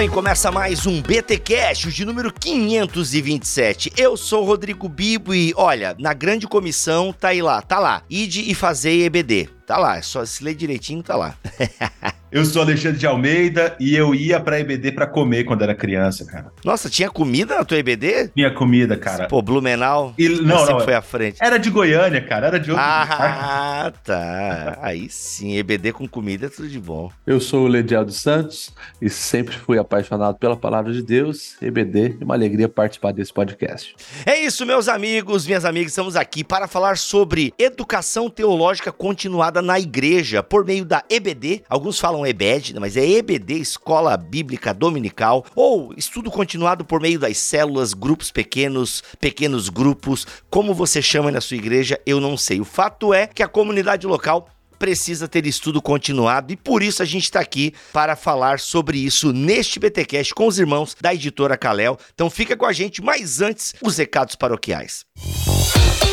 [0.00, 0.08] Bem.
[0.08, 3.92] Começa mais um BT Cash, de número 527.
[3.98, 8.02] Eu sou Rodrigo Bibo e, olha, na grande comissão tá aí lá, tá lá.
[8.08, 9.50] Ide e fazer EBD.
[9.66, 11.36] Tá lá, é só se ler direitinho, tá lá.
[12.32, 16.24] Eu sou Alexandre de Almeida e eu ia pra EBD pra comer quando era criança,
[16.24, 16.52] cara.
[16.64, 18.28] Nossa, tinha comida na tua EBD?
[18.28, 19.26] Tinha comida, cara.
[19.26, 21.38] Pô, Blumenau E, não, sempre não, foi à frente.
[21.40, 24.78] era de Goiânia, cara, era de outro Ah, tá.
[24.80, 27.10] Aí sim, EBD com comida é tudo de bom.
[27.26, 28.72] Eu sou o Lediel dos Santos
[29.02, 31.56] e sempre fui apaixonado pela palavra de Deus.
[31.60, 33.96] EBD, é uma alegria participar desse podcast.
[34.24, 39.80] É isso, meus amigos, minhas amigas, estamos aqui para falar sobre educação teológica continuada na
[39.80, 41.62] igreja por meio da EBD.
[41.68, 47.38] Alguns falam EBED, mas é EBD, Escola Bíblica Dominical, ou estudo continuado por meio das
[47.38, 52.60] células, grupos pequenos, pequenos grupos, como você chama na sua igreja, eu não sei.
[52.60, 54.48] O fato é que a comunidade local
[54.80, 59.30] precisa ter estudo continuado e por isso a gente está aqui para falar sobre isso
[59.30, 61.98] neste BTcast com os irmãos da editora Kalel.
[62.14, 65.04] Então fica com a gente, mas antes, os recados paroquiais.
[66.06, 66.09] E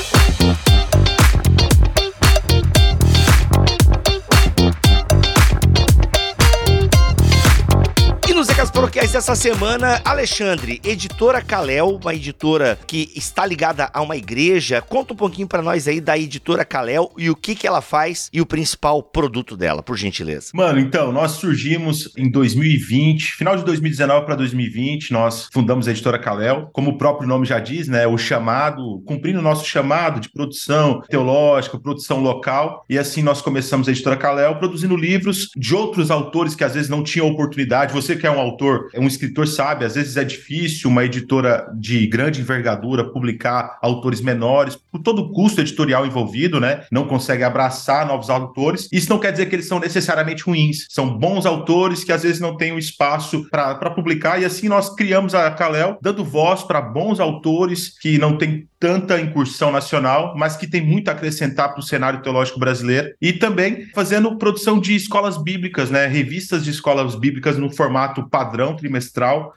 [9.18, 14.80] dessa semana, Alexandre, editora Kalel, uma editora que está ligada a uma igreja.
[14.80, 18.30] Conta um pouquinho para nós aí da editora Kalel e o que, que ela faz
[18.32, 20.52] e o principal produto dela, por gentileza.
[20.54, 26.20] Mano, então, nós surgimos em 2020, final de 2019 para 2020, nós fundamos a editora
[26.20, 28.06] Kalel, como o próprio nome já diz, né?
[28.06, 33.88] O chamado, cumprindo o nosso chamado de produção teológica, produção local, e assim nós começamos
[33.88, 37.94] a editora Kalel, produzindo livros de outros autores que às vezes não tinham oportunidade.
[37.94, 41.72] Você que é um autor, é um escritor, sabe, às vezes é difícil uma editora
[41.73, 46.84] de grande envergadura publicar autores menores, por todo o custo editorial envolvido, né?
[46.92, 48.88] Não consegue abraçar novos autores.
[48.92, 52.40] Isso não quer dizer que eles são necessariamente ruins, são bons autores que às vezes
[52.40, 56.82] não têm o espaço para publicar, e assim nós criamos a Kalel, dando voz para
[56.82, 61.80] bons autores que não têm tanta incursão nacional, mas que tem muito a acrescentar para
[61.80, 66.06] o cenário teológico brasileiro, e também fazendo produção de escolas bíblicas, né?
[66.06, 68.97] Revistas de escolas bíblicas no formato padrão trimestral,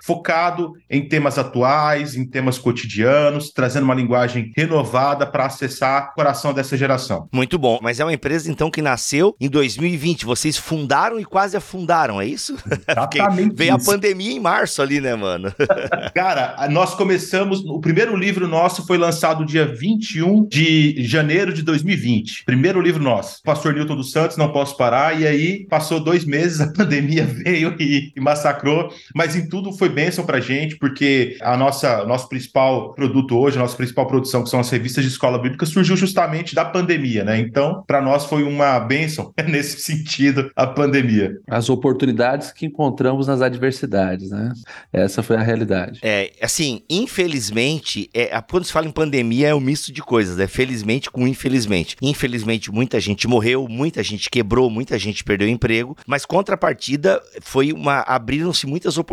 [0.03, 6.53] focado em temas atuais, em temas cotidianos, trazendo uma linguagem renovada para acessar o coração
[6.53, 7.29] dessa geração.
[7.33, 10.25] Muito bom, mas é uma empresa então que nasceu em 2020.
[10.25, 12.57] Vocês fundaram e quase afundaram, é isso?
[12.89, 13.91] Exatamente veio isso.
[13.91, 15.53] a pandemia em março ali, né, mano?
[16.15, 17.61] Cara, nós começamos.
[17.65, 22.45] O primeiro livro nosso foi lançado dia 21 de janeiro de 2020.
[22.45, 23.43] Primeiro livro nosso.
[23.43, 25.19] Pastor Newton dos Santos, Não Posso Parar.
[25.21, 28.93] E aí passou dois meses, a pandemia veio e, e massacrou.
[29.21, 33.61] Mas em tudo foi bênção pra gente, porque a nossa nosso principal produto hoje, a
[33.61, 37.39] nossa principal produção, que são as revistas de escola bíblica, surgiu justamente da pandemia, né?
[37.39, 41.37] Então, para nós foi uma bênção nesse sentido a pandemia.
[41.51, 44.55] As oportunidades que encontramos nas adversidades, né?
[44.91, 46.01] Essa foi a realidade.
[46.03, 50.39] É, assim, infelizmente, é, a- quando se fala em pandemia é um misto de coisas,
[50.39, 50.47] né?
[50.47, 51.95] Felizmente com infelizmente.
[52.01, 58.01] Infelizmente, muita gente morreu, muita gente quebrou, muita gente perdeu emprego, mas contrapartida foi uma.
[58.07, 59.10] abriram-se muitas oportunidades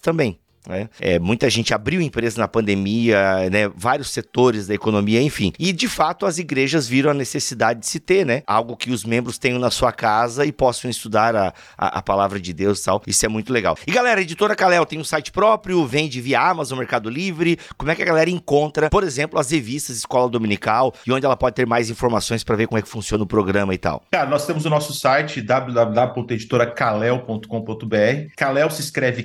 [0.00, 0.40] também.
[0.68, 0.88] Né?
[1.00, 3.68] É, muita gente abriu empresa na pandemia, né?
[3.74, 5.52] Vários setores da economia, enfim.
[5.58, 8.42] E de fato as igrejas viram a necessidade de se ter, né?
[8.46, 12.40] Algo que os membros tenham na sua casa e possam estudar a, a, a palavra
[12.40, 13.02] de Deus e tal.
[13.06, 13.76] Isso é muito legal.
[13.86, 17.58] E galera, a editora Kalel tem um site próprio, vende via Amazon, Mercado Livre.
[17.76, 21.36] Como é que a galera encontra, por exemplo, as revistas Escola Dominical e onde ela
[21.36, 24.02] pode ter mais informações para ver como é que funciona o programa e tal?
[24.10, 28.32] Cara, nós temos o nosso site www.editoracalel.com.br.
[28.36, 29.24] Kalel se escreve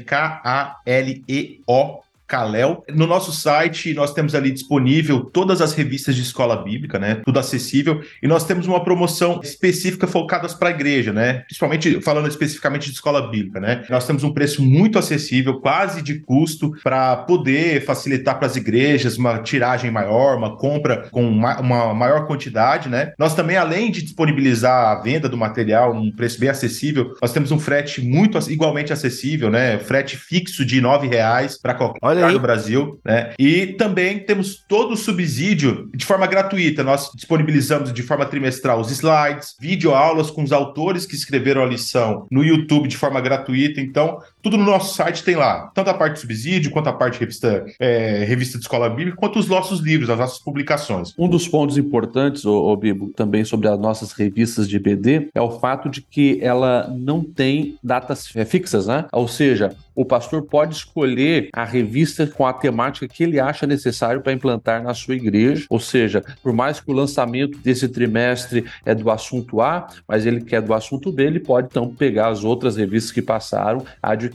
[1.31, 2.03] K-A-L-E-O.
[2.31, 2.85] Kalel.
[2.89, 7.15] No nosso site, nós temos ali disponível todas as revistas de escola bíblica, né?
[7.25, 8.01] Tudo acessível.
[8.23, 11.39] E nós temos uma promoção específica focadas para a igreja, né?
[11.45, 13.83] Principalmente falando especificamente de escola bíblica, né?
[13.89, 19.17] Nós temos um preço muito acessível, quase de custo, para poder facilitar para as igrejas
[19.17, 23.11] uma tiragem maior, uma compra com ma- uma maior quantidade, né?
[23.19, 27.51] Nós também, além de disponibilizar a venda do material num preço bem acessível, nós temos
[27.51, 29.79] um frete muito igualmente acessível, né?
[29.79, 33.33] Frete fixo de 9 reais para qualquer Olha lugar do Brasil, né?
[33.39, 36.83] E também temos todo o subsídio de forma gratuita.
[36.83, 42.27] Nós disponibilizamos de forma trimestral os slides, videoaulas com os autores que escreveram a lição
[42.31, 43.81] no YouTube de forma gratuita.
[43.81, 47.13] Então, Tudo no nosso site tem lá, tanto a parte de subsídio, quanto a parte
[47.13, 51.13] de revista, é, revista de escola bíblica, quanto os nossos livros, as nossas publicações.
[51.17, 55.41] Um dos pontos importantes, ô, ô Bibo, também sobre as nossas revistas de BD, é
[55.41, 59.05] o fato de que ela não tem datas fixas, né?
[59.11, 64.21] Ou seja, o pastor pode escolher a revista com a temática que ele acha necessário
[64.21, 65.65] para implantar na sua igreja.
[65.69, 70.41] Ou seja, por mais que o lançamento desse trimestre é do assunto A, mas ele
[70.41, 74.30] quer do assunto B, ele pode então pegar as outras revistas que passaram, adquirir,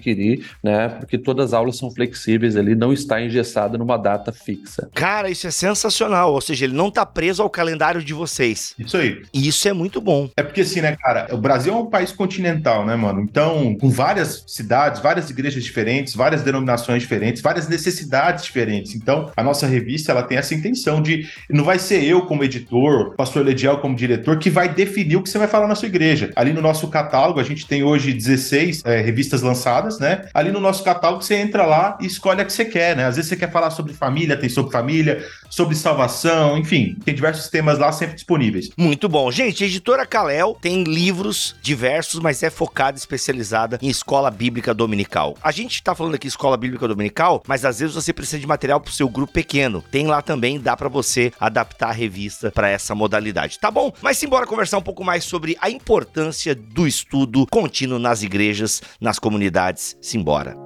[0.63, 0.89] né?
[0.89, 4.89] Porque todas as aulas são flexíveis, ele não está engessado numa data fixa.
[4.95, 6.33] Cara, isso é sensacional.
[6.33, 8.75] Ou seja, ele não está preso ao calendário de vocês.
[8.79, 9.23] Isso aí.
[9.33, 10.29] E isso é muito bom.
[10.37, 13.21] É porque assim, né, cara, o Brasil é um país continental, né, mano?
[13.21, 18.95] Então, com várias cidades, várias igrejas igrejas diferentes, várias denominações diferentes, várias necessidades diferentes.
[18.95, 23.15] Então, a nossa revista ela tem essa intenção de não vai ser eu como editor,
[23.15, 26.31] pastor Lediel como diretor que vai definir o que você vai falar na sua igreja.
[26.35, 30.29] Ali no nosso catálogo, a gente tem hoje 16 é, revistas lançadas, né?
[30.35, 33.05] Ali no nosso catálogo você entra lá e escolhe a que você quer, né?
[33.05, 37.49] Às vezes você quer falar sobre família, tem sobre família, sobre salvação, enfim, tem diversos
[37.49, 38.71] temas lá sempre disponíveis.
[38.77, 39.31] Muito bom.
[39.31, 45.37] Gente, a editora Kalel tem livros diversos, mas é focada, especializada em escola bíblica dominical.
[45.43, 48.81] A gente tá falando aqui escola bíblica dominical, mas às vezes você precisa de material
[48.81, 49.83] pro seu grupo pequeno.
[49.91, 53.93] Tem lá também, dá para você adaptar a revista para essa modalidade, tá bom?
[54.03, 59.19] Mas simbora conversar um pouco mais sobre a importância do estudo contínuo nas igrejas, nas
[59.19, 59.76] comunidades.
[59.77, 60.66] Simbora.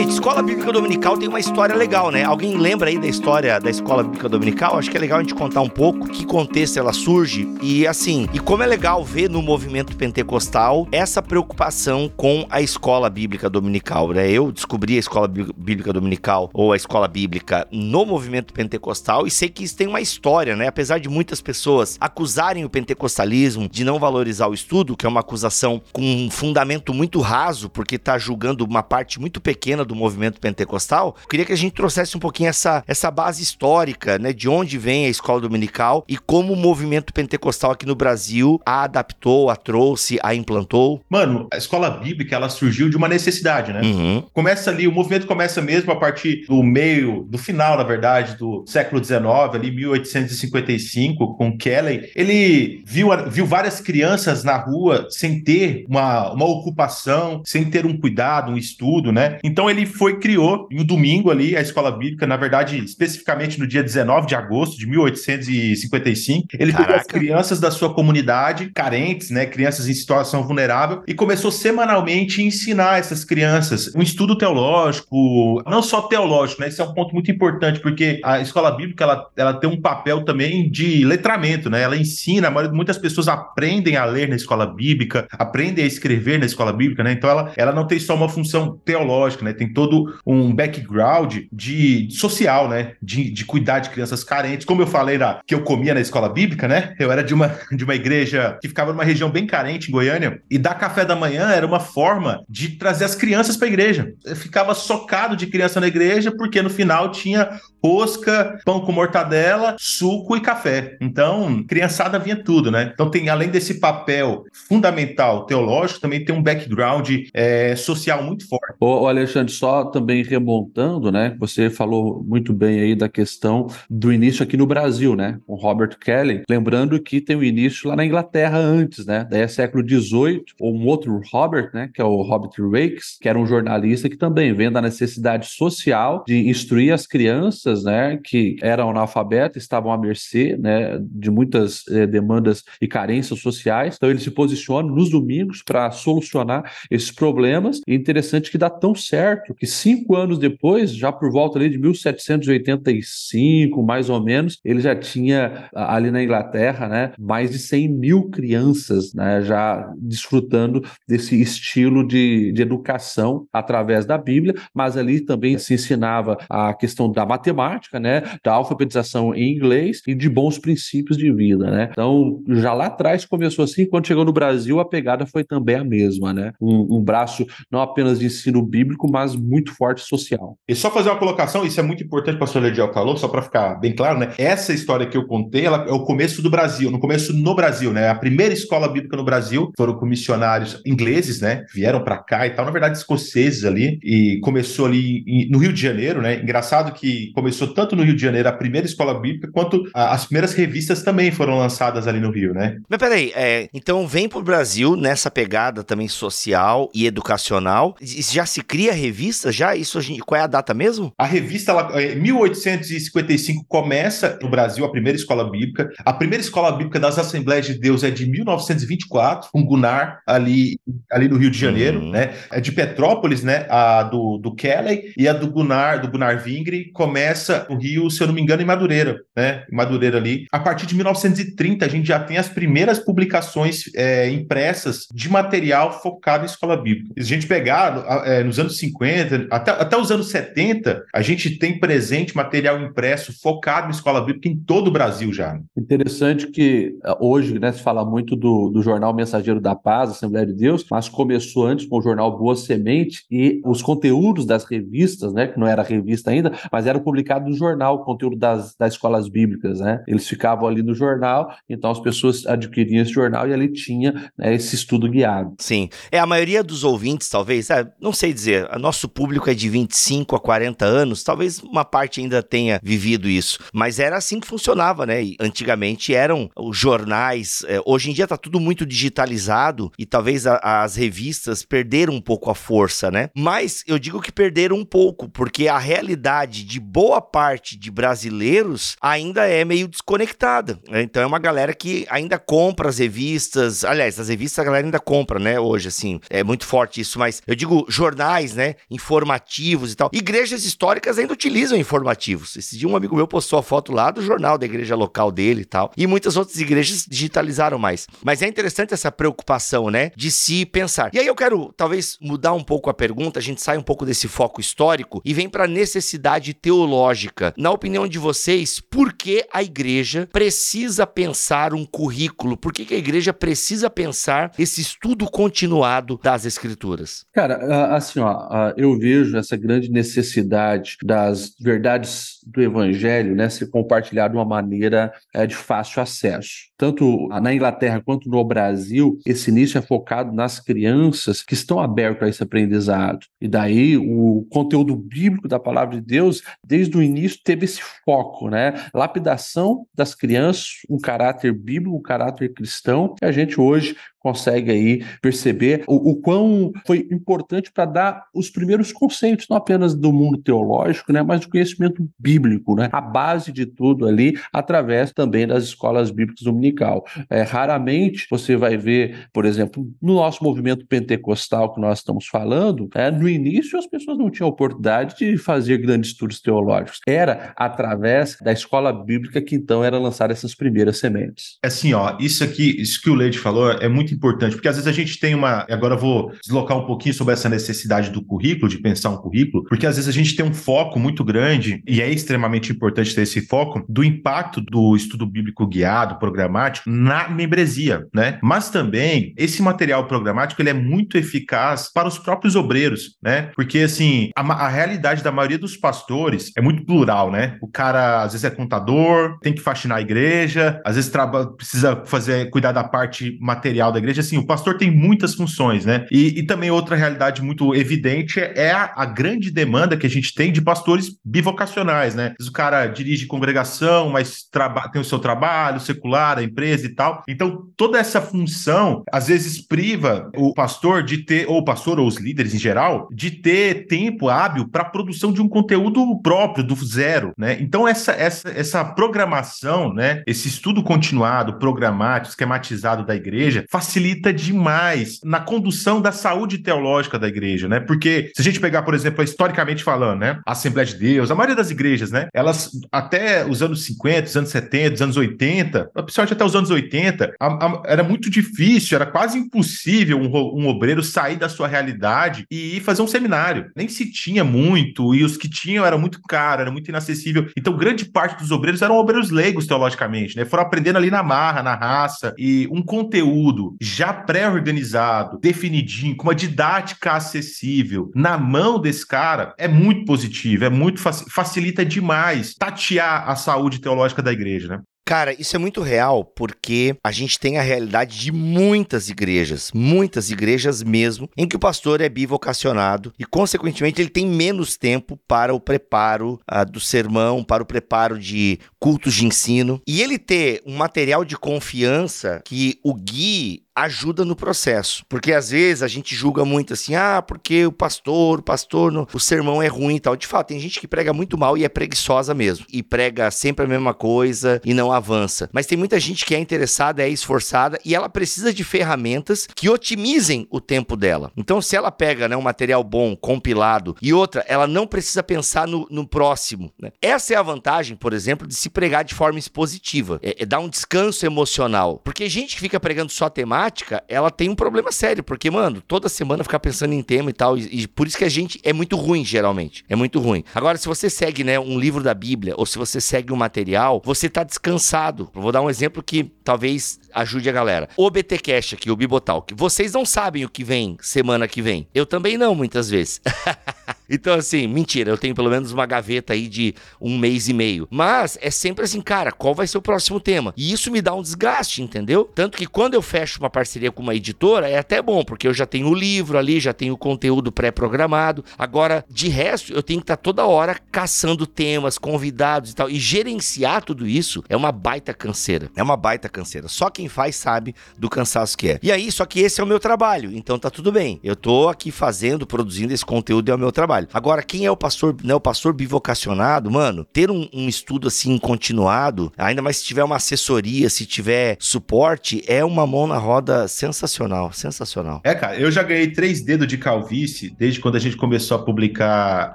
[0.00, 2.24] Gente, escola bíblica dominical tem uma história legal, né?
[2.24, 4.78] Alguém lembra aí da história da escola bíblica dominical?
[4.78, 8.26] Acho que é legal a gente contar um pouco que contexto ela surge e assim,
[8.32, 14.08] e como é legal ver no movimento pentecostal essa preocupação com a escola bíblica dominical,
[14.12, 14.30] né?
[14.30, 19.50] Eu descobri a escola bíblica dominical ou a escola bíblica no movimento pentecostal e sei
[19.50, 20.66] que isso tem uma história, né?
[20.66, 25.20] Apesar de muitas pessoas acusarem o pentecostalismo de não valorizar o estudo, que é uma
[25.20, 30.40] acusação com um fundamento muito raso, porque está julgando uma parte muito pequena do movimento
[30.40, 34.78] pentecostal, queria que a gente trouxesse um pouquinho essa, essa base histórica, né, de onde
[34.78, 39.56] vem a escola dominical e como o movimento pentecostal aqui no Brasil a adaptou, a
[39.56, 41.00] trouxe, a implantou.
[41.08, 43.80] Mano, a escola bíblica, ela surgiu de uma necessidade, né?
[43.82, 44.22] Uhum.
[44.32, 48.64] Começa ali, o movimento começa mesmo a partir do meio, do final, na verdade, do
[48.66, 49.20] século XIX,
[49.54, 52.10] ali 1855, com Kelly.
[52.14, 57.96] Ele viu, viu várias crianças na rua sem ter uma, uma ocupação, sem ter um
[57.96, 59.38] cuidado, um estudo, né?
[59.42, 63.82] Então ele foi, criou, um domingo ali, a escola bíblica, na verdade, especificamente no dia
[63.82, 66.48] 19 de agosto de 1855.
[66.58, 66.86] Ele Caraca.
[66.86, 72.40] pegou as crianças da sua comunidade, carentes, né, crianças em situação vulnerável, e começou semanalmente
[72.40, 77.14] a ensinar essas crianças um estudo teológico, não só teológico, né, esse é um ponto
[77.14, 81.82] muito importante, porque a escola bíblica, ela, ela tem um papel também de letramento, né,
[81.82, 86.72] ela ensina, muitas pessoas aprendem a ler na escola bíblica, aprendem a escrever na escola
[86.72, 90.54] bíblica, né, então ela, ela não tem só uma função teológica, né, tem todo um
[90.54, 92.92] background de social, né?
[93.02, 94.64] De, de cuidar de crianças carentes.
[94.64, 96.94] Como eu falei na, que eu comia na escola bíblica, né?
[96.98, 100.40] Eu era de uma, de uma igreja que ficava numa região bem carente em Goiânia,
[100.50, 104.14] e dar café da manhã era uma forma de trazer as crianças para a igreja.
[104.24, 109.76] Eu ficava socado de criança na igreja, porque no final tinha rosca, pão com mortadela,
[109.78, 110.96] suco e café.
[111.00, 112.90] Então, criançada vinha tudo, né?
[112.92, 118.76] Então, tem além desse papel fundamental teológico, também tem um background é, social muito forte.
[118.80, 121.36] Ô, Alexandre, só também remontando, né?
[121.38, 125.38] Você falou muito bem aí da questão do início aqui no Brasil, né?
[125.46, 126.42] Com Robert Kelly.
[126.48, 129.26] Lembrando que tem o início lá na Inglaterra antes, né?
[129.30, 131.90] Daí é século XVIII, ou um outro Robert, né?
[131.92, 136.24] Que é o Robert Rakes, que era um jornalista que também vendo a necessidade social
[136.26, 138.18] de instruir as crianças, né?
[138.22, 140.98] Que eram analfabetas, estavam à mercê, né?
[141.00, 143.96] De muitas eh, demandas e carências sociais.
[143.96, 147.80] Então ele se posiciona nos domingos para solucionar esses problemas.
[147.86, 151.68] E interessante que dá tão certo certo que cinco anos depois, já por volta ali
[151.68, 157.88] de 1785, mais ou menos, ele já tinha ali na Inglaterra, né, mais de 100
[157.88, 165.20] mil crianças, né, já desfrutando desse estilo de, de educação através da Bíblia, mas ali
[165.20, 167.59] também se ensinava a questão da matemática,
[167.98, 171.88] né, da alfabetização em inglês e de bons princípios de vida, né.
[171.90, 175.84] Então, já lá atrás começou assim, quando chegou no Brasil, a pegada foi também a
[175.84, 180.56] mesma, né, um, um braço não apenas de ensino bíblico, mas muito forte social.
[180.68, 183.74] E só fazer uma colocação, isso é muito importante senhor Ledial Calou, só para ficar
[183.76, 184.32] bem claro, né?
[184.36, 187.92] Essa história que eu contei, ela é o começo do Brasil, no começo no Brasil,
[187.92, 188.08] né?
[188.08, 191.64] A primeira escola bíblica no Brasil foram com missionários ingleses, né?
[191.72, 195.80] Vieram para cá e tal, na verdade escoceses ali, e começou ali no Rio de
[195.80, 196.40] Janeiro, né?
[196.42, 200.24] Engraçado que começou tanto no Rio de Janeiro, a primeira escola bíblica, quanto a, as
[200.24, 202.78] primeiras revistas também foram lançadas ali no Rio, né?
[202.88, 207.96] Mas peraí, é, então vem pro Brasil nessa pegada também social e educacional.
[208.00, 209.52] Já se cria revista?
[209.52, 209.74] Já?
[209.74, 211.12] Isso a gente, qual é a data mesmo?
[211.18, 215.90] A revista, ela, em 1855, começa no Brasil a primeira escola bíblica.
[216.04, 220.78] A primeira escola bíblica das Assembleias de Deus é de 1924, com Gunnar, ali,
[221.10, 222.10] ali no Rio de Janeiro, uhum.
[222.10, 222.34] né?
[222.50, 223.66] É de Petrópolis, né?
[223.68, 228.22] A do, do Kelly e a do Gunnar, do Gunnar Vingre, começa no Rio, se
[228.22, 229.64] eu não me engano, em Madureira, né?
[229.70, 230.46] Em Madureira ali.
[230.52, 236.00] A partir de 1930, a gente já tem as primeiras publicações é, impressas de material
[236.00, 237.14] focado em escola bíblica.
[237.16, 241.58] Se a gente pegar é, nos anos 50, até, até os anos 70, a gente
[241.58, 245.58] tem presente material impresso focado em escola bíblica em todo o Brasil já.
[245.76, 250.46] Interessante que é, hoje né, se fala muito do, do jornal Mensageiro da Paz, Assembleia
[250.46, 255.32] de Deus, mas começou antes com o jornal Boa Semente e os conteúdos das revistas,
[255.32, 258.94] né, que não era revista ainda, mas eram publicados no jornal, o conteúdo das, das
[258.94, 260.02] escolas bíblicas, né?
[260.08, 264.54] Eles ficavam ali no jornal, então as pessoas adquiriam esse jornal e ali tinha né,
[264.54, 265.54] esse estudo guiado.
[265.58, 265.88] Sim.
[266.10, 270.34] É, a maioria dos ouvintes, talvez, é, não sei dizer, nosso público é de 25
[270.34, 275.04] a 40 anos, talvez uma parte ainda tenha vivido isso, mas era assim que funcionava,
[275.06, 275.22] né?
[275.22, 280.46] E antigamente eram os jornais, é, hoje em dia tá tudo muito digitalizado e talvez
[280.46, 283.28] a, as revistas perderam um pouco a força, né?
[283.36, 288.96] Mas eu digo que perderam um pouco, porque a realidade de boa parte de brasileiros
[289.00, 290.78] ainda é meio desconectada.
[290.88, 291.02] Né?
[291.02, 295.00] Então é uma galera que ainda compra as revistas, aliás, as revistas a galera ainda
[295.00, 295.58] compra, né?
[295.58, 298.74] Hoje, assim, é muito forte isso, mas eu digo jornais, né?
[298.90, 300.10] Informativos e tal.
[300.12, 302.56] Igrejas históricas ainda utilizam informativos.
[302.56, 305.62] Esse dia um amigo meu postou a foto lá do jornal da igreja local dele
[305.62, 305.92] e tal.
[305.96, 308.06] E muitas outras igrejas digitalizaram mais.
[308.22, 310.10] Mas é interessante essa preocupação, né?
[310.16, 311.10] De se pensar.
[311.12, 314.04] E aí eu quero, talvez, mudar um pouco a pergunta, a gente sai um pouco
[314.04, 317.09] desse foco histórico e vem para a necessidade teológica.
[317.56, 322.56] Na opinião de vocês, por que a igreja precisa pensar um currículo?
[322.56, 327.24] Por que, que a igreja precisa pensar esse estudo continuado das escrituras?
[327.32, 334.32] Cara, assim, ó, eu vejo essa grande necessidade das verdades do evangelho, né, ser compartilhado
[334.32, 336.70] de uma maneira é, de fácil acesso.
[336.76, 342.26] Tanto na Inglaterra quanto no Brasil, esse início é focado nas crianças que estão abertas
[342.26, 343.26] a esse aprendizado.
[343.40, 348.48] E daí o conteúdo bíblico da palavra de Deus, desde o início, teve esse foco,
[348.48, 348.86] né?
[348.94, 355.04] Lapidação das crianças, um caráter bíblico, um caráter cristão, que a gente hoje consegue aí
[355.20, 360.38] perceber o, o quão foi importante para dar os primeiros conceitos, não apenas do mundo
[360.38, 365.64] teológico, né, mas do conhecimento bíblico, né, a base de tudo ali, através também das
[365.64, 367.04] escolas bíblicas dominical.
[367.28, 372.88] É, raramente você vai ver, por exemplo, no nosso movimento pentecostal que nós estamos falando,
[372.94, 377.00] é, no início as pessoas não tinham oportunidade de fazer grandes estudos teológicos.
[377.06, 381.58] Era através da escola bíblica que então era lançar essas primeiras sementes.
[381.62, 384.76] Assim, ó, isso aqui, isso que o Leite falou é muito muito importante, porque às
[384.76, 385.66] vezes a gente tem uma.
[385.70, 389.64] Agora eu vou deslocar um pouquinho sobre essa necessidade do currículo, de pensar um currículo,
[389.64, 393.22] porque às vezes a gente tem um foco muito grande, e é extremamente importante ter
[393.22, 398.38] esse foco, do impacto do estudo bíblico guiado, programático, na membresia, né?
[398.42, 403.50] Mas também esse material programático ele é muito eficaz para os próprios obreiros, né?
[403.54, 407.56] Porque assim, a, a realidade da maioria dos pastores é muito plural, né?
[407.60, 411.10] O cara às vezes é contador, tem que faxinar a igreja, às vezes
[411.56, 416.06] precisa fazer cuidar da parte material da igreja, assim, o pastor tem muitas funções, né?
[416.10, 420.34] E, e também outra realidade muito evidente é a, a, grande demanda que a gente
[420.34, 422.34] tem de pastores bivocacionais, né?
[422.40, 424.44] O cara dirige congregação, mas
[424.92, 427.22] tem o seu trabalho secular, a empresa e tal.
[427.28, 432.06] Então, toda essa função, às vezes, priva o pastor de ter, ou o pastor ou
[432.06, 436.64] os líderes em geral, de ter tempo hábil para a produção de um conteúdo próprio,
[436.64, 437.58] do zero, né?
[437.60, 440.22] Então, essa, essa, essa programação, né?
[440.26, 447.18] Esse estudo continuado, programático, esquematizado da igreja, faz facilita demais na condução da saúde teológica
[447.18, 447.80] da igreja, né?
[447.80, 450.40] Porque se a gente pegar, por exemplo, historicamente falando, né?
[450.46, 452.28] A Assembleia de Deus, a maioria das igrejas, né?
[452.32, 456.70] Elas, até os anos 50, os anos 70, os anos 80, principalmente até os anos
[456.70, 461.66] 80, a, a, era muito difícil, era quase impossível um, um obreiro sair da sua
[461.66, 463.72] realidade e ir fazer um seminário.
[463.74, 467.48] Nem se tinha muito, e os que tinham era muito caro, era muito inacessível.
[467.58, 470.44] Então, grande parte dos obreiros eram obreiros leigos teologicamente, né?
[470.44, 476.34] Foram aprendendo ali na marra, na raça, e um conteúdo já pré-organizado, definidinho, com uma
[476.34, 483.34] didática acessível, na mão desse cara, é muito positivo, é muito facilita demais tatear a
[483.34, 484.82] saúde teológica da igreja, né?
[485.10, 490.30] Cara, isso é muito real porque a gente tem a realidade de muitas igrejas, muitas
[490.30, 495.52] igrejas mesmo, em que o pastor é bivocacionado e, consequentemente, ele tem menos tempo para
[495.52, 499.82] o preparo uh, do sermão, para o preparo de cultos de ensino.
[499.84, 505.04] E ele ter um material de confiança que o guie ajuda no processo.
[505.08, 509.06] Porque às vezes a gente julga muito assim, ah, porque o pastor, o pastor, no,
[509.12, 510.16] o sermão é ruim e tal.
[510.16, 512.66] De fato, tem gente que prega muito mal e é preguiçosa mesmo.
[512.72, 515.48] E prega sempre a mesma coisa e não avança.
[515.52, 519.68] Mas tem muita gente que é interessada, é esforçada e ela precisa de ferramentas que
[519.68, 521.32] otimizem o tempo dela.
[521.36, 525.66] Então, se ela pega né, um material bom, compilado, e outra, ela não precisa pensar
[525.66, 526.72] no, no próximo.
[526.80, 526.92] Né?
[527.00, 530.18] Essa é a vantagem, por exemplo, de se pregar de forma expositiva.
[530.22, 532.00] É, é dar um descanso emocional.
[532.04, 535.80] Porque gente que fica pregando só temática, prática, ela tem um problema sério, porque, mano,
[535.80, 538.60] toda semana ficar pensando em tema e tal, e, e, por isso que a gente
[538.64, 539.84] é muito ruim, geralmente.
[539.88, 540.44] É muito ruim.
[540.54, 544.02] Agora, se você segue, né, um livro da Bíblia, ou se você segue um material,
[544.04, 545.30] você tá descansado.
[545.34, 547.88] Eu vou dar um exemplo que talvez ajude a galera.
[547.96, 549.54] O BTcast aqui, o Bibotalk.
[549.54, 551.86] Vocês não sabem o que vem semana que vem.
[551.94, 553.20] Eu também não, muitas vezes.
[554.10, 557.86] Então, assim, mentira, eu tenho pelo menos uma gaveta aí de um mês e meio.
[557.88, 560.52] Mas é sempre assim, cara, qual vai ser o próximo tema?
[560.56, 562.28] E isso me dá um desgaste, entendeu?
[562.34, 565.54] Tanto que quando eu fecho uma parceria com uma editora, é até bom, porque eu
[565.54, 568.44] já tenho o livro ali, já tenho o conteúdo pré-programado.
[568.58, 572.90] Agora, de resto, eu tenho que estar toda hora caçando temas, convidados e tal.
[572.90, 575.70] E gerenciar tudo isso é uma baita canseira.
[575.76, 576.66] É uma baita canseira.
[576.66, 578.78] Só quem faz sabe do cansaço que é.
[578.82, 581.18] E aí, só que esse é o meu trabalho, então tá tudo bem.
[581.24, 584.06] Eu tô aqui fazendo, produzindo esse conteúdo é o meu trabalho.
[584.12, 588.36] Agora, quem é o pastor, né, o pastor bivocacionado, mano, ter um, um estudo assim
[588.36, 593.66] continuado, ainda mais se tiver uma assessoria, se tiver suporte, é uma mão na roda
[593.66, 595.22] sensacional, sensacional.
[595.24, 598.62] É, cara, eu já ganhei três dedos de calvície desde quando a gente começou a
[598.62, 599.54] publicar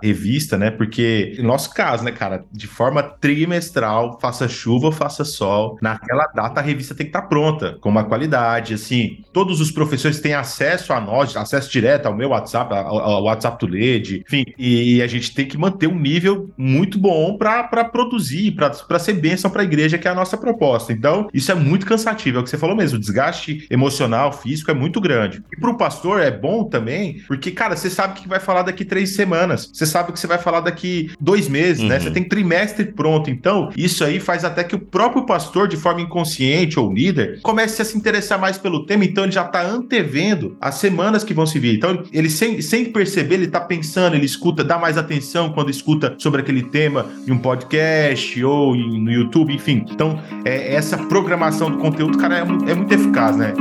[0.01, 0.71] revista, né?
[0.71, 6.59] Porque, no nosso caso, né, cara, de forma trimestral, faça chuva, faça sol, naquela data
[6.59, 10.33] a revista tem que estar tá pronta, com uma qualidade, assim, todos os professores têm
[10.33, 15.07] acesso a nós, acesso direto ao meu WhatsApp, ao, WhatsApp do LED, enfim, e a
[15.07, 19.65] gente tem que manter um nível muito bom para produzir, para ser bênção para a
[19.65, 20.93] igreja, que é a nossa proposta.
[20.93, 24.71] Então, isso é muito cansativo, é o que você falou mesmo, o desgaste emocional, físico
[24.71, 25.43] é muito grande.
[25.51, 28.85] E para o pastor é bom também, porque, cara, você sabe que vai falar daqui
[28.85, 31.89] três semanas, você sabe que você vai falar daqui dois meses, uhum.
[31.89, 31.99] né?
[31.99, 32.13] Você uhum.
[32.13, 33.29] tem trimestre pronto.
[33.29, 37.81] Então, isso aí faz até que o próprio pastor, de forma inconsciente ou líder, comece
[37.81, 41.45] a se interessar mais pelo tema, então ele já está antevendo as semanas que vão
[41.45, 41.75] se vir.
[41.75, 46.15] Então, ele sem, sem perceber, ele está pensando, ele escuta, dá mais atenção quando escuta
[46.17, 49.85] sobre aquele tema em um podcast ou no YouTube, enfim.
[49.89, 53.53] Então, é, essa programação do conteúdo, cara, é, é muito eficaz, né?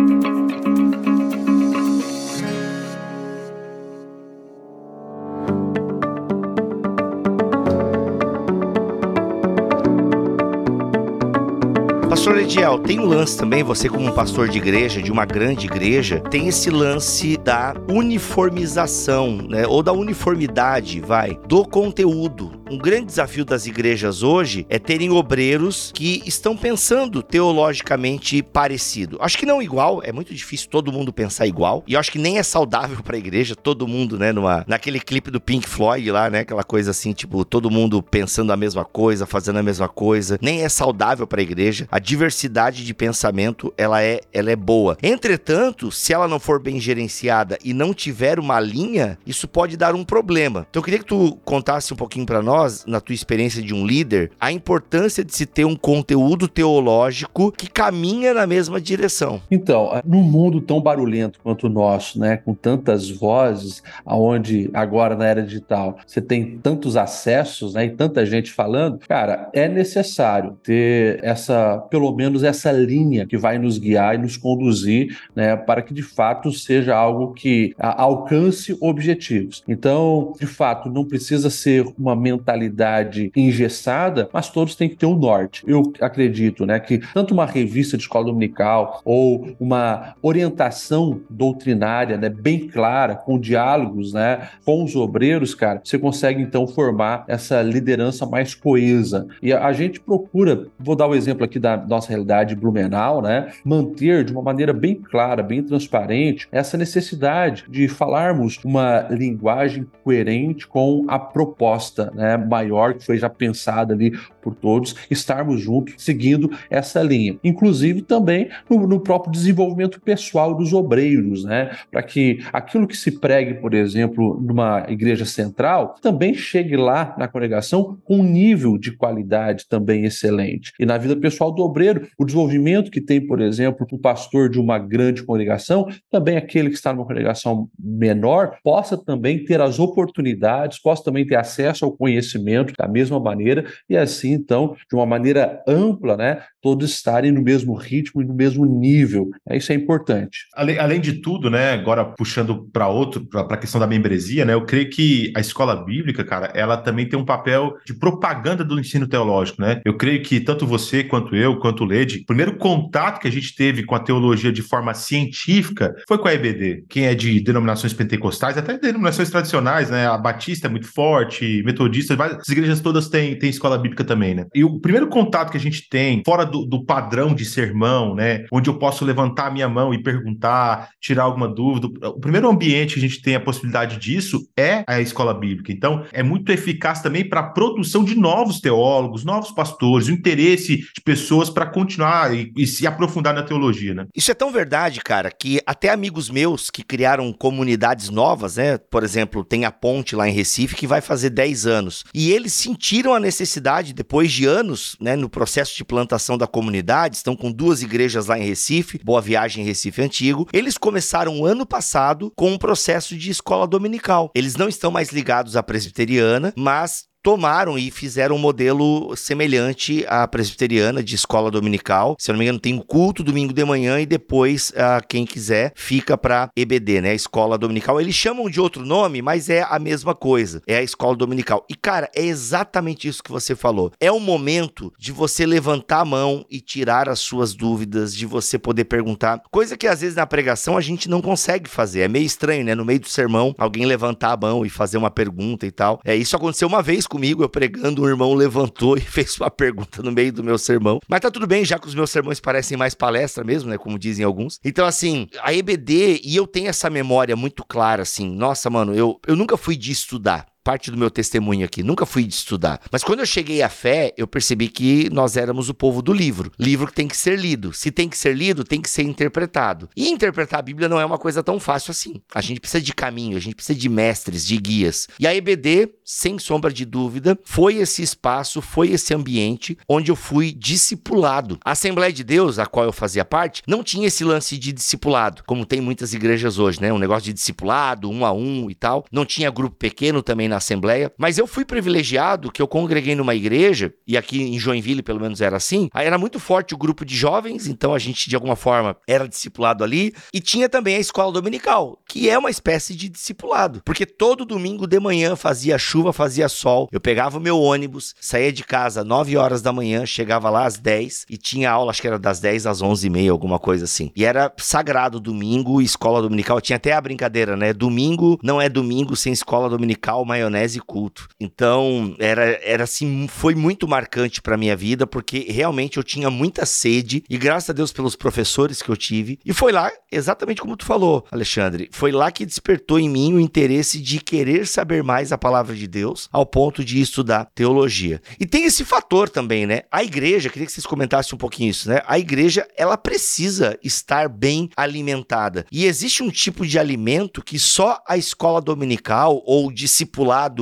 [12.25, 15.67] Pastor Ediel, tem um lance também, você como um pastor de igreja, de uma grande
[15.67, 19.67] igreja, tem esse lance da uniformização, né?
[19.67, 22.65] Ou da uniformidade, vai, do conteúdo.
[22.71, 29.19] Um grande desafio das igrejas hoje é terem obreiros que estão pensando teologicamente parecido.
[29.21, 31.85] Acho que não igual, é muito difícil todo mundo pensar igual.
[31.87, 35.31] E acho que nem é saudável para a igreja todo mundo, né, numa naquele clipe
[35.31, 39.27] do Pink Floyd lá, né, aquela coisa assim, tipo, todo mundo pensando a mesma coisa,
[39.27, 40.39] fazendo a mesma coisa.
[40.41, 41.87] Nem é saudável para a igreja.
[41.91, 44.97] A diversidade de pensamento, ela é, ela é boa.
[45.03, 49.97] Entretanto, se ela não for bem gerenciada e não tiver uma linha, isso pode dar
[49.97, 50.65] um problema.
[50.71, 53.85] Então eu queria que tu contasse um pouquinho para nós, na tua experiência de um
[53.85, 59.43] líder, a importância de se ter um conteúdo teológico que caminha na mesma direção.
[59.51, 65.27] Então, num mundo tão barulhento quanto o nosso, né, com tantas vozes, aonde agora na
[65.27, 71.19] era digital você tem tantos acessos, né, e tanta gente falando, cara, é necessário ter
[71.25, 75.81] essa pelo pelo menos essa linha que vai nos guiar e nos conduzir né, para
[75.81, 79.63] que de fato seja algo que alcance objetivos.
[79.67, 85.17] Então, de fato, não precisa ser uma mentalidade engessada, mas todos têm que ter um
[85.17, 85.65] norte.
[85.67, 92.29] Eu acredito né, que tanto uma revista de escola dominical ou uma orientação doutrinária né,
[92.29, 98.27] bem clara, com diálogos né, com os obreiros, cara, você consegue então formar essa liderança
[98.27, 99.27] mais coesa.
[99.43, 103.53] E a, gente procura, vou dar o um exemplo aqui da nossa realidade blumenau, né,
[103.65, 110.67] manter de uma maneira bem clara, bem transparente, essa necessidade de falarmos uma linguagem coerente
[110.67, 116.51] com a proposta né, maior que foi já pensada ali por todos, estarmos juntos, seguindo
[116.69, 117.39] essa linha.
[117.43, 121.71] Inclusive também no, no próprio desenvolvimento pessoal dos obreiros, né?
[121.91, 127.27] Para que aquilo que se pregue, por exemplo, numa igreja central, também chegue lá na
[127.27, 130.73] congregação com um nível de qualidade também excelente.
[130.79, 131.84] E na vida pessoal do obreiro,
[132.19, 136.77] o desenvolvimento que tem, por exemplo, o pastor de uma grande congregação, também aquele que
[136.77, 142.73] está numa congregação menor, possa também ter as oportunidades, possa também ter acesso ao conhecimento
[142.77, 147.75] da mesma maneira, e assim, então, de uma maneira ampla, né, todos estarem no mesmo
[147.75, 149.31] ritmo e no mesmo nível.
[149.49, 150.47] É, isso é importante.
[150.55, 154.55] Além, além de tudo, né, agora puxando para outro, para a questão da membresia, né,
[154.55, 158.79] eu creio que a escola bíblica, cara, ela também tem um papel de propaganda do
[158.79, 159.81] ensino teológico, né?
[159.85, 163.55] Eu creio que tanto você quanto eu, quanto Lede, o primeiro contato que a gente
[163.55, 166.85] teve com a teologia de forma científica foi com a EBD.
[166.91, 170.07] Quem é de denominações pentecostais, até denominações tradicionais, né?
[170.07, 174.45] A Batista é muito forte, Metodista, as igrejas todas têm, têm escola bíblica também, né?
[174.55, 178.45] E o primeiro contato que a gente tem, fora do, do padrão de sermão, né?
[178.53, 181.89] Onde eu posso levantar a minha mão e perguntar, tirar alguma dúvida.
[182.11, 185.73] O primeiro ambiente que a gente tem a possibilidade disso é a escola bíblica.
[185.73, 190.77] Então, é muito eficaz também para a produção de novos teólogos, novos pastores, o interesse
[190.77, 194.07] de pessoas para continuar e, e, se aprofundar na teologia, né?
[194.15, 198.77] Isso é tão verdade, cara, que até amigos meus que criaram comunidades novas, né?
[198.79, 202.05] Por exemplo, tem a Ponte lá em Recife que vai fazer 10 anos.
[202.13, 207.17] E eles sentiram a necessidade, depois de anos, né, no processo de plantação da comunidade,
[207.17, 210.49] estão com duas igrejas lá em Recife, Boa Viagem em Recife Antigo.
[210.53, 214.31] Eles começaram ano passado com um processo de escola dominical.
[214.35, 220.29] Eles não estão mais ligados à presbiteriana, mas tomaram e fizeram um modelo semelhante à
[220.29, 222.17] presbiteriana de escola dominical.
[222.19, 225.25] Se eu não me engano, tem um culto domingo de manhã e depois, uh, quem
[225.25, 227.15] quiser, fica para EBD, né?
[227.15, 227.99] Escola dominical.
[227.99, 230.61] Eles chamam de outro nome, mas é a mesma coisa.
[230.67, 231.65] É a escola dominical.
[231.67, 233.91] E, cara, é exatamente isso que você falou.
[233.99, 238.59] É o momento de você levantar a mão e tirar as suas dúvidas, de você
[238.59, 239.41] poder perguntar.
[239.51, 242.01] Coisa que às vezes na pregação a gente não consegue fazer.
[242.01, 242.75] É meio estranho, né?
[242.75, 246.03] No meio do sermão, alguém levantar a mão e fazer uma pergunta e tal.
[246.05, 250.03] É, isso aconteceu uma vez comigo, eu pregando, um irmão levantou e fez uma pergunta
[250.03, 250.99] no meio do meu sermão.
[251.09, 253.79] Mas tá tudo bem, já que os meus sermões parecem mais palestra mesmo, né?
[253.79, 254.59] Como dizem alguns.
[254.65, 259.21] Então, assim, a EBD, e eu tenho essa memória muito clara, assim, nossa, mano, eu,
[259.27, 261.83] eu nunca fui de estudar parte do meu testemunho aqui.
[261.83, 262.81] Nunca fui estudar.
[262.91, 266.51] Mas quando eu cheguei à fé, eu percebi que nós éramos o povo do livro.
[266.59, 267.73] Livro que tem que ser lido.
[267.75, 269.89] Se tem que ser lido, tem que ser interpretado.
[269.95, 272.23] E interpretar a Bíblia não é uma coisa tão fácil assim.
[272.35, 275.07] A gente precisa de caminho, a gente precisa de mestres, de guias.
[275.21, 280.17] E a EBD, sem sombra de dúvida, foi esse espaço, foi esse ambiente onde eu
[280.17, 281.59] fui discipulado.
[281.65, 285.43] A Assembleia de Deus, a qual eu fazia parte, não tinha esse lance de discipulado,
[285.47, 286.93] como tem muitas igrejas hoje, né?
[286.93, 289.05] Um negócio de discipulado, um a um e tal.
[289.13, 293.35] Não tinha grupo pequeno também na Assembleia, mas eu fui privilegiado que eu congreguei numa
[293.35, 297.05] igreja, e aqui em Joinville pelo menos era assim, aí era muito forte o grupo
[297.05, 301.01] de jovens, então a gente de alguma forma era discipulado ali, e tinha também a
[301.01, 306.13] escola dominical, que é uma espécie de discipulado, porque todo domingo de manhã fazia chuva,
[306.13, 310.07] fazia sol, eu pegava o meu ônibus, saía de casa às 9 horas da manhã,
[310.07, 313.11] chegava lá às 10 e tinha aula, acho que era das 10 às 11 e
[313.11, 314.11] meia, alguma coisa assim.
[314.15, 317.73] E era sagrado domingo, escola dominical, tinha até a brincadeira, né?
[317.73, 321.29] Domingo não é domingo sem escola dominical, maionese culto.
[321.41, 326.67] Então, era, era assim, foi muito marcante para minha vida, porque realmente eu tinha muita
[326.67, 330.77] sede, e graças a Deus pelos professores que eu tive, e foi lá, exatamente como
[330.77, 335.33] tu falou, Alexandre, foi lá que despertou em mim o interesse de querer saber mais
[335.33, 338.21] a palavra de Deus, ao ponto de estudar teologia.
[338.39, 339.83] E tem esse fator também, né?
[339.91, 342.01] A igreja, queria que vocês comentassem um pouquinho isso, né?
[342.07, 345.65] A igreja, ela precisa estar bem alimentada.
[345.71, 349.73] E existe um tipo de alimento que só a escola dominical ou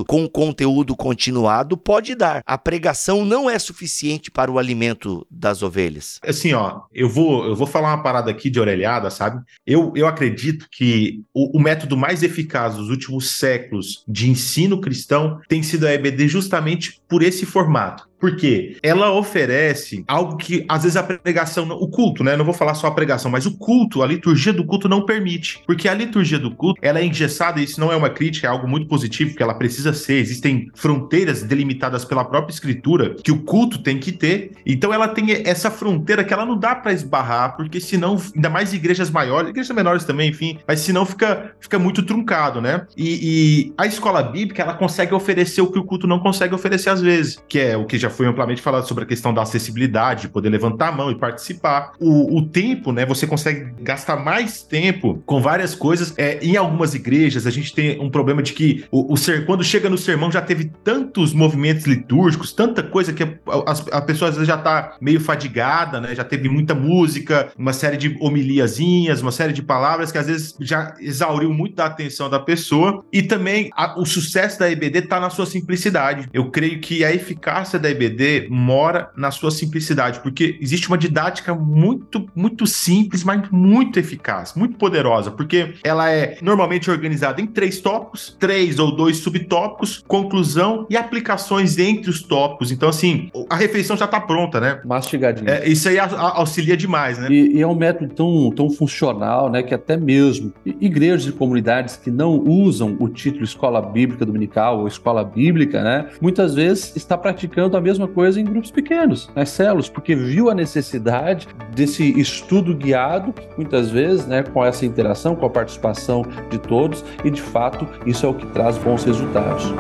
[0.07, 2.43] com conteúdo continuado pode dar.
[2.47, 6.19] A pregação não é suficiente para o alimento das ovelhas.
[6.25, 9.43] Assim, ó, eu vou, eu vou falar uma parada aqui de orelhada, sabe?
[9.67, 15.41] Eu, eu acredito que o, o método mais eficaz dos últimos séculos de ensino cristão
[15.49, 18.12] tem sido a EBD justamente por esse formato.
[18.23, 22.37] Porque ela oferece algo que às vezes a pregação, o culto, né?
[22.37, 25.61] Não vou falar só a pregação, mas o culto, a liturgia do culto não permite.
[25.67, 28.51] Porque a liturgia do culto, ela é engessada, e isso não é uma crítica, é
[28.51, 30.21] algo muito positivo, que ela precisa ser.
[30.21, 34.53] Existem fronteiras delimitadas pela própria escritura que o culto tem que ter.
[34.65, 38.73] Então ela tem essa fronteira que ela não dá para esbarrar, porque senão, ainda mais
[38.73, 42.87] igrejas maiores, igrejas menores também, enfim, mas senão fica, fica muito truncado, né?
[42.97, 46.91] E, e a escola bíblica, ela consegue oferecer o que o culto não consegue oferecer
[46.91, 50.23] às vezes, que é o que já foi amplamente falado sobre a questão da acessibilidade,
[50.23, 51.93] de poder levantar a mão e participar.
[51.99, 53.05] O, o tempo, né?
[53.07, 56.15] Você consegue gastar mais tempo com várias coisas.
[56.17, 59.65] É, em algumas igrejas, a gente tem um problema de que o, o ser, quando
[59.65, 64.29] chega no sermão já teve tantos movimentos litúrgicos, tanta coisa que a, a, a pessoa
[64.29, 66.15] às vezes já tá meio fadigada, né?
[66.15, 70.55] Já teve muita música, uma série de homiliazinhas, uma série de palavras que às vezes
[70.61, 73.05] já exauriu muito da atenção da pessoa.
[73.13, 76.29] E também a, o sucesso da EBD está na sua simplicidade.
[76.33, 78.02] Eu creio que a eficácia da EBD
[78.51, 84.77] mora na sua simplicidade, porque existe uma didática muito, muito simples, mas muito eficaz, muito
[84.77, 90.97] poderosa, porque ela é normalmente organizada em três tópicos, três ou dois subtópicos, conclusão e
[90.97, 92.71] aplicações entre os tópicos.
[92.71, 94.81] Então, assim, a refeição já está pronta, né?
[94.85, 95.49] Mastigadinho.
[95.49, 97.29] É, isso aí auxilia demais, né?
[97.31, 101.97] E, e, é um método tão, tão funcional, né, que até mesmo igrejas e comunidades
[101.97, 107.17] que não usam o título escola bíblica dominical ou escola bíblica, né, muitas vezes está
[107.17, 112.75] praticando a mesma coisa em grupos pequenos, nas células, porque viu a necessidade desse estudo
[112.75, 117.87] guiado, muitas vezes, né, com essa interação, com a participação de todos, e de fato
[118.07, 119.73] isso é o que traz bons resultados.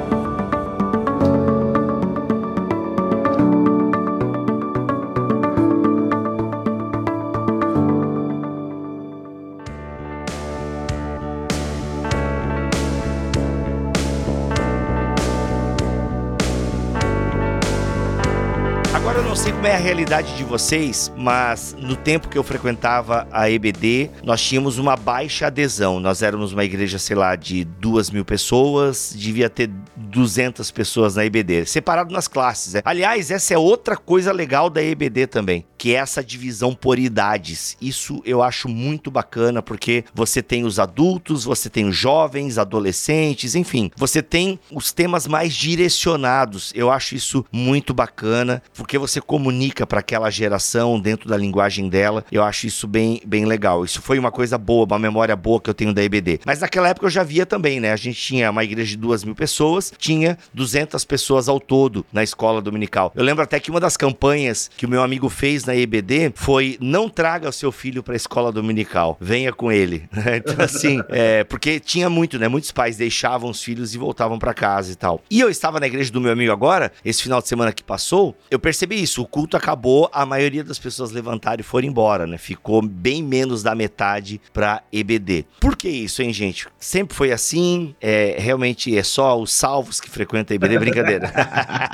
[19.82, 25.48] Realidade de vocês, mas no tempo que eu frequentava a EBD, nós tínhamos uma baixa
[25.48, 25.98] adesão.
[25.98, 31.24] Nós éramos uma igreja, sei lá, de duas mil pessoas, devia ter 200 pessoas na
[31.24, 32.74] EBD, separado nas classes.
[32.74, 32.82] Né?
[32.84, 37.76] Aliás, essa é outra coisa legal da EBD também, que é essa divisão por idades.
[37.80, 43.56] Isso eu acho muito bacana, porque você tem os adultos, você tem os jovens, adolescentes,
[43.56, 46.72] enfim, você tem os temas mais direcionados.
[46.72, 51.88] Eu acho isso muito bacana, porque você comunica comunica para aquela geração dentro da linguagem
[51.88, 52.24] dela.
[52.30, 53.84] Eu acho isso bem, bem legal.
[53.84, 56.40] Isso foi uma coisa boa, uma memória boa que eu tenho da EBD.
[56.44, 57.92] Mas naquela época eu já via também, né?
[57.92, 62.22] A gente tinha uma igreja de duas mil pessoas, tinha 200 pessoas ao todo na
[62.22, 63.12] escola dominical.
[63.14, 66.76] Eu lembro até que uma das campanhas que o meu amigo fez na EBD foi
[66.80, 70.08] não traga o seu filho para a escola dominical, venha com ele.
[70.36, 72.48] então assim, é, porque tinha muito, né?
[72.48, 75.22] Muitos pais deixavam os filhos e voltavam para casa e tal.
[75.30, 78.36] E eu estava na igreja do meu amigo agora, esse final de semana que passou,
[78.50, 79.22] eu percebi isso.
[79.22, 82.36] O culto acabou, a maioria das pessoas levantaram e foram embora, né?
[82.36, 85.46] Ficou bem menos da metade para EBD.
[85.60, 86.66] Por que isso, hein, gente?
[86.80, 87.94] Sempre foi assim?
[88.00, 90.78] É, realmente é só os salvos que frequentam a EBD?
[90.80, 91.32] Brincadeira.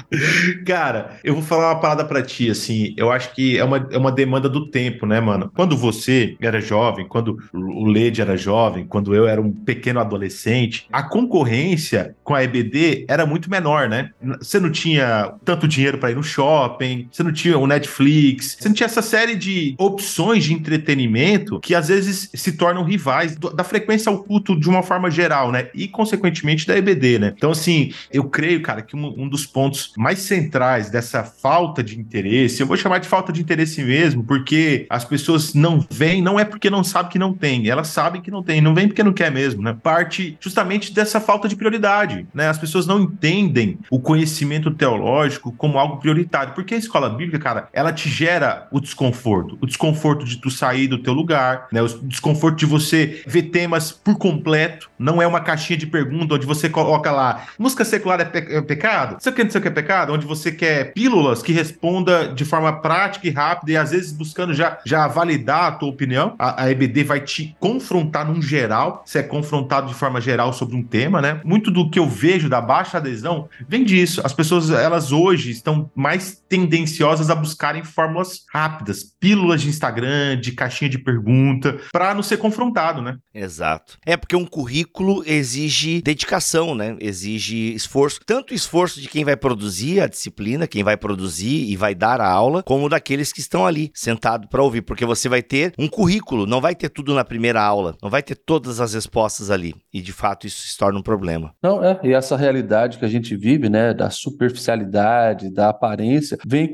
[0.65, 3.99] Cara, eu vou falar uma parada para ti, assim, eu acho que é uma, é
[3.99, 5.53] uma demanda do tempo, né, mano?
[5.55, 10.87] Quando você era jovem, quando o Led era jovem, quando eu era um pequeno adolescente,
[10.91, 14.11] a concorrência com a EBD era muito menor, né?
[14.39, 18.69] Você não tinha tanto dinheiro para ir no shopping, você não tinha o Netflix, você
[18.69, 23.65] não tinha essa série de opções de entretenimento que às vezes se tornam rivais da
[23.65, 25.69] frequência ao culto de uma forma geral, né?
[25.75, 27.35] E, consequentemente, da EBD, né?
[27.37, 31.99] Então, assim, eu creio, cara, que um, um dos pontos mais centrais dessa falta de
[31.99, 36.39] interesse, eu vou chamar de falta de interesse mesmo, porque as pessoas não vêm, não
[36.39, 39.03] é porque não sabem que não tem, elas sabem que não tem, não vem porque
[39.03, 39.77] não quer mesmo, né?
[39.83, 42.49] Parte justamente dessa falta de prioridade, né?
[42.49, 47.69] As pessoas não entendem o conhecimento teológico como algo prioritário, porque a escola bíblica cara,
[47.73, 49.59] ela te gera o desconforto.
[49.61, 51.83] O desconforto de tu sair do teu lugar, né?
[51.83, 54.91] O desconforto de você ver temas por completo.
[54.99, 58.61] Não é uma caixinha de pergunta onde você coloca lá, música secular é, pe é
[58.63, 59.17] pecado?
[59.21, 60.13] Você quer dizer que é pecado?
[60.13, 64.55] Onde você quer pílulas que responda de forma prática e rápida e às vezes buscando
[64.55, 66.35] já, já validar a tua opinião.
[66.39, 70.77] A, a EBD vai te confrontar num geral, você é confrontado de forma geral sobre
[70.77, 71.41] um tema, né?
[71.45, 74.21] Muito do que eu vejo da baixa adesão vem disso.
[74.25, 80.53] As pessoas, elas hoje estão mais tendenciosas a buscarem fórmulas rápidas, pílulas de Instagram, de
[80.53, 83.17] caixinha de pergunta, para não ser confrontado, né?
[83.35, 83.97] Exato.
[84.05, 86.97] É porque um currículo exige dedicação, né?
[87.01, 91.95] Exige esforço, tanto esforço de quem vai produzir a disciplina, quem vai produzir e vai
[91.95, 95.73] dar a aula, como daqueles que estão ali sentado para ouvir, porque você vai ter
[95.79, 99.51] um currículo, não vai ter tudo na primeira aula, não vai ter todas as respostas
[99.51, 101.55] ali, e de fato isso se torna um problema.
[101.63, 106.59] Não, é, e essa realidade que a gente vive, né, da superficialidade, da aparência, vem
[106.59, 106.73] vem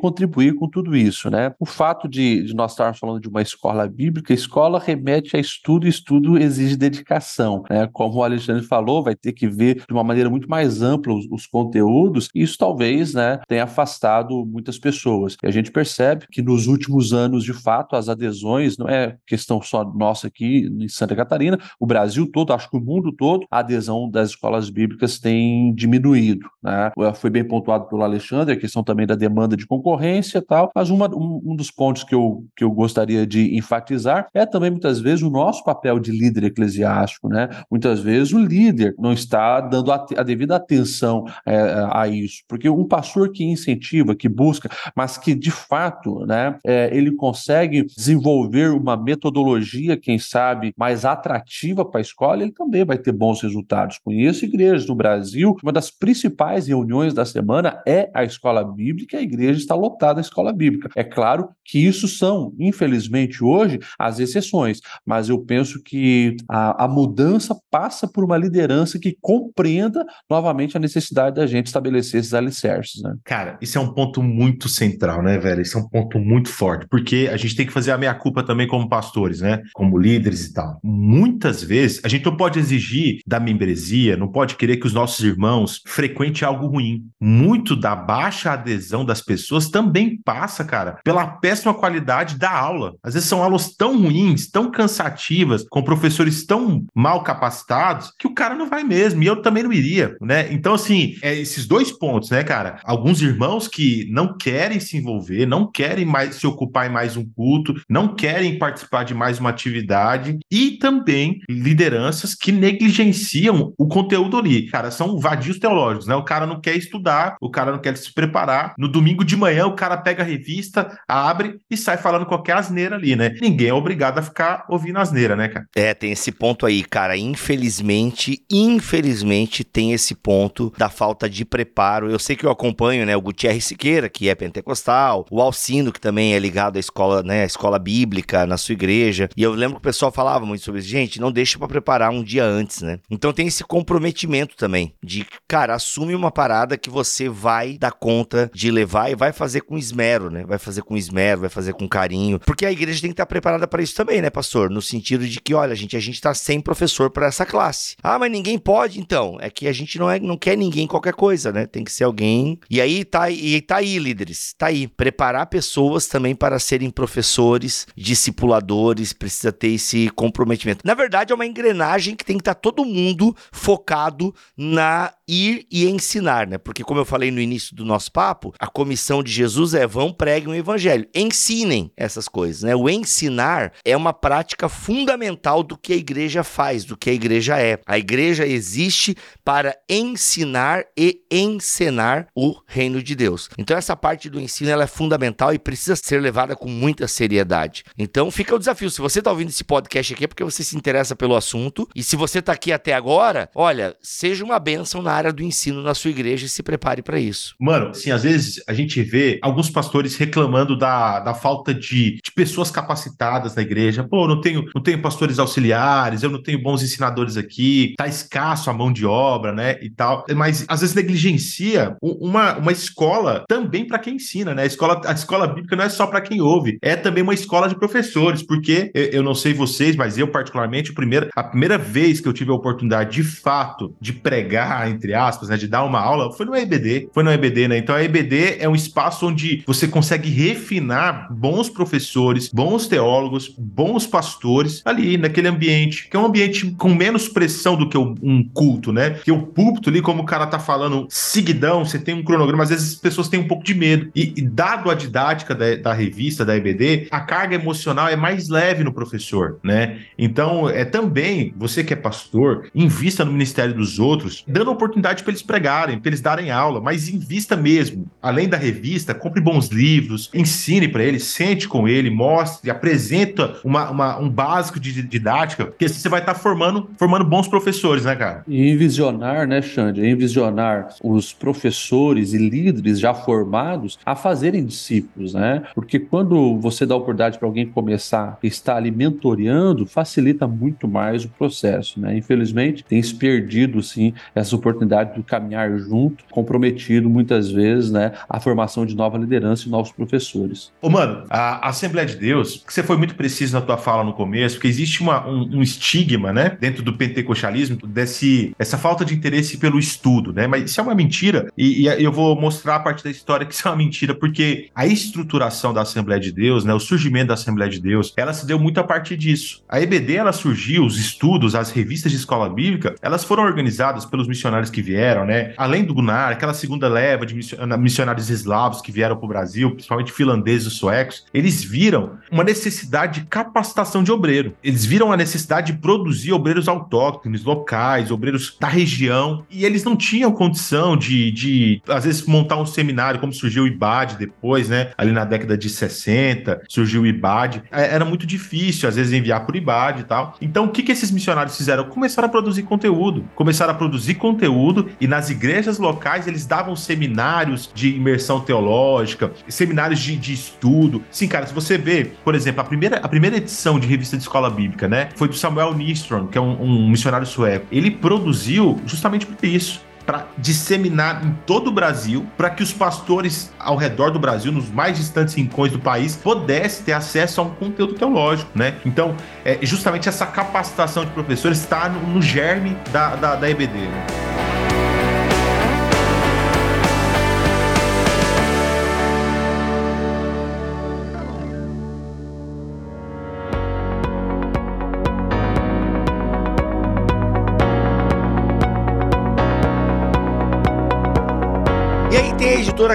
[0.53, 1.53] contribuir com tudo isso, né?
[1.59, 5.87] O fato de, de nós estarmos falando de uma escola bíblica, escola remete a estudo,
[5.87, 7.89] e estudo exige dedicação, né?
[7.93, 11.27] Como o Alexandre falou, vai ter que ver de uma maneira muito mais ampla os,
[11.31, 15.37] os conteúdos, isso talvez, né, tenha afastado muitas pessoas.
[15.43, 19.63] E a gente percebe que nos últimos anos, de fato, as adesões, não é questão
[19.63, 23.59] só nossa aqui em Santa Catarina, o Brasil todo, acho que o mundo todo, a
[23.59, 26.91] adesão das escolas bíblicas tem diminuído, né?
[27.15, 30.91] Foi bem pontuado pelo Alexandre, a questão também da demanda de concorrência e tal, mas
[30.91, 35.01] uma, um, um dos pontos que eu, que eu gostaria de enfatizar é também, muitas
[35.01, 37.49] vezes, o nosso papel de líder eclesiástico, né?
[37.71, 42.69] Muitas vezes o líder não está dando a, a devida atenção é, a isso, porque
[42.69, 48.71] um pastor que incentiva, que busca, mas que de fato, né, é, ele consegue desenvolver
[48.71, 53.99] uma metodologia, quem sabe, mais atrativa para a escola, ele também vai ter bons resultados.
[53.99, 59.23] Conheço igrejas no Brasil, uma das principais reuniões da semana é a escola bíblica, a
[59.23, 60.89] igreja está lotada escola bíblica.
[60.97, 66.89] É claro que isso são, infelizmente, hoje, as exceções, mas eu penso que a, a
[66.89, 73.03] mudança passa por uma liderança que compreenda novamente a necessidade da gente estabelecer esses alicerces.
[73.03, 73.15] Né?
[73.25, 75.63] Cara, isso é um ponto muito central, né, velho?
[75.63, 78.67] Isso é um ponto muito forte, porque a gente tem que fazer a meia-culpa também
[78.67, 79.63] como pastores, né?
[79.73, 80.79] Como líderes e tal.
[80.83, 85.25] Muitas vezes, a gente não pode exigir da membresia, não pode querer que os nossos
[85.25, 87.05] irmãos frequentem algo ruim.
[87.21, 92.95] Muito da baixa adesão das pessoas também passa, cara, pela péssima qualidade da aula.
[93.03, 98.35] Às vezes são aulas tão ruins, tão cansativas, com professores tão mal capacitados, que o
[98.35, 100.53] cara não vai mesmo, e eu também não iria, né?
[100.53, 102.79] Então, assim, é esses dois pontos, né, cara?
[102.85, 107.25] Alguns irmãos que não querem se envolver, não querem mais se ocupar em mais um
[107.25, 114.39] culto, não querem participar de mais uma atividade, e também lideranças que negligenciam o conteúdo
[114.39, 114.69] ali.
[114.69, 116.15] Cara, são vadios teológicos, né?
[116.15, 118.75] O cara não quer estudar, o cara não quer se preparar.
[118.79, 122.97] No domingo de manhã, o cara pega a revista, abre e sai falando qualquer asneira
[122.97, 123.35] ali, né?
[123.41, 125.67] Ninguém é obrigado a ficar ouvindo asneira, né, cara?
[125.75, 127.17] É, tem esse ponto aí, cara.
[127.17, 132.11] Infelizmente, infelizmente, tem esse ponto da falta de preparo.
[132.11, 136.01] Eu sei que eu acompanho, né, o Gutierrez Siqueira, que é pentecostal, o Alcino, que
[136.01, 139.29] também é ligado à escola, né, à escola bíblica na sua igreja.
[139.37, 140.89] E eu lembro que o pessoal falava muito sobre isso.
[140.89, 142.99] Gente, não deixa para preparar um dia antes, né?
[143.11, 148.51] Então tem esse comprometimento também de, cara, assume uma parada que você vai dar conta
[148.55, 149.94] de levar e vai fazer com esmero,
[150.31, 150.45] né?
[150.45, 152.41] Vai fazer com esmero, vai fazer com carinho.
[152.41, 154.71] Porque a igreja tem que estar preparada para isso também, né, pastor?
[154.71, 157.97] No sentido de que, olha, gente, a gente tá sem professor para essa classe.
[158.03, 159.39] Ah, mas ninguém pode, então.
[159.41, 161.67] É que a gente não, é, não quer ninguém qualquer coisa, né?
[161.67, 162.59] Tem que ser alguém.
[162.71, 164.55] E aí tá, e tá aí, líderes.
[164.57, 164.87] Tá aí.
[164.87, 170.81] Preparar pessoas também para serem professores, discipuladores, precisa ter esse comprometimento.
[170.85, 175.67] Na verdade, é uma engrenagem que tem que estar tá todo mundo focado na ir
[175.71, 176.59] e ensinar, né?
[176.59, 180.13] Porque como eu falei no início do nosso papo, a comissão de Jesus é vão
[180.13, 182.75] preguem o evangelho, ensinem essas coisas, né?
[182.75, 187.59] O ensinar é uma prática fundamental do que a igreja faz, do que a igreja
[187.59, 187.79] é.
[187.87, 193.49] A igreja existe para ensinar e encenar o reino de Deus.
[193.59, 197.85] Então essa parte do ensino ela é fundamental e precisa ser levada com muita seriedade.
[197.99, 200.77] Então fica o desafio, se você está ouvindo esse podcast aqui é porque você se
[200.77, 205.13] interessa pelo assunto e se você está aqui até agora, olha, seja uma bênção na
[205.13, 207.55] área do ensino na sua igreja e se prepare para isso.
[207.61, 212.33] Mano, assim, às vezes a gente vê alguns pastores reclamando da, da falta de, de
[212.35, 214.05] pessoas capacitadas na igreja.
[214.05, 218.71] Pô, não tenho, não tenho pastores auxiliares, eu não tenho bons ensinadores aqui, tá escasso
[218.71, 220.25] a mão de obra, né, e tal.
[220.35, 224.63] Mas às vezes negligencia uma, uma escola também para quem ensina, né?
[224.63, 227.69] A escola, a escola bíblica não é só para quem ouve, é também uma escola
[227.69, 231.79] de professores, porque eu, eu não sei vocês, mas eu particularmente, a primeira, a primeira
[231.79, 235.85] vez que eu tive a oportunidade de fato de pregar, entre aspas, né, de dar
[235.85, 237.09] uma aula, foi no EBD.
[237.13, 237.79] Foi no EBD, né?
[237.79, 244.07] Então a EBD é um espaço onde você consegue refinar bons professores, bons teólogos, bons
[244.07, 248.93] pastores ali naquele ambiente, que é um ambiente com menos pressão do que um culto,
[248.93, 249.11] né?
[249.11, 252.71] Que o púlpito ali, como o cara tá falando seguidão, você tem um cronograma, às
[252.71, 254.11] vezes as pessoas têm um pouco de medo.
[254.15, 258.49] E, e dado a didática da, da revista, da EBD, a carga emocional é mais
[258.49, 260.01] leve no professor, né?
[260.19, 265.31] Então, é também, você que é pastor, invista no ministério dos outros, dando oportunidade para
[265.31, 268.07] eles pregarem, para eles darem aula, mas invista mesmo.
[268.23, 273.91] Além da revista, compre bons livros, ensine para ele, sente com ele, mostre, apresenta uma,
[273.91, 278.05] uma, um básico de didática, porque assim você vai estar tá formando, formando bons professores,
[278.05, 278.43] né, cara?
[278.49, 280.07] E envisionar, né, Xande?
[280.07, 285.63] Envisionar os professores e líderes já formados a fazerem discípulos, né?
[285.75, 291.25] Porque quando você dá oportunidade para alguém começar a estar ali mentoreando, facilita muito mais
[291.25, 292.17] o processo, né?
[292.17, 298.41] Infelizmente, tem se perdido, sim, essa oportunidade de caminhar junto, comprometido muitas vezes, né, a
[298.41, 300.73] formação de nova liderança e novos professores.
[300.81, 304.13] Ô, mano, a Assembleia de Deus, que você foi muito preciso na tua fala no
[304.13, 309.15] começo, porque existe uma, um, um, estigma, né, dentro do pentecostalismo, desse, essa falta de
[309.15, 310.47] interesse pelo estudo, né?
[310.47, 313.55] Mas isso é uma mentira, e, e eu vou mostrar a parte da história que
[313.55, 317.35] isso é uma mentira, porque a estruturação da Assembleia de Deus, né, o surgimento da
[317.35, 319.63] Assembleia de Deus, ela se deu muito a partir disso.
[319.69, 324.27] A EBD, ela surgiu, os estudos, as revistas de escola bíblica, elas foram organizadas pelos
[324.27, 325.55] missionários que vieram, né?
[325.57, 330.13] Além do Gunnar, aquela segunda leva de missionários eslavos que vieram para o Brasil, principalmente
[330.13, 334.55] finlandeses e suecos, eles viram uma necessidade de capacitação de obreiro.
[334.63, 339.97] Eles viram a necessidade de produzir obreiros autóctones, locais, obreiros da região, e eles não
[339.97, 344.91] tinham condição de, de às vezes, montar um seminário, como surgiu o IBAD depois, né?
[344.97, 347.63] Ali na década de 60, surgiu o IBAD.
[347.71, 350.37] É, era muito difícil, às vezes, enviar por IBAD e tal.
[350.41, 351.85] Então, o que, que esses missionários fizeram?
[351.85, 353.25] Começaram a produzir conteúdo.
[353.35, 359.14] Começaram a produzir conteúdo e nas igrejas locais eles davam seminários de imersão teológica,
[359.49, 361.03] seminários de, de estudo.
[361.11, 364.23] Sim, cara, se você vê, por exemplo, a primeira, a primeira edição de revista de
[364.23, 365.09] escola bíblica, né?
[365.17, 367.67] Foi do Samuel Nistrom, que é um, um missionário sueco.
[367.71, 373.53] Ele produziu justamente por isso para disseminar em todo o Brasil, para que os pastores
[373.59, 377.51] ao redor do Brasil, nos mais distantes rincões do país, pudessem ter acesso a um
[377.51, 378.75] conteúdo teológico, né?
[378.85, 383.79] Então, é, justamente essa capacitação de professores está no, no germe da, da, da EBD,
[383.79, 384.54] né?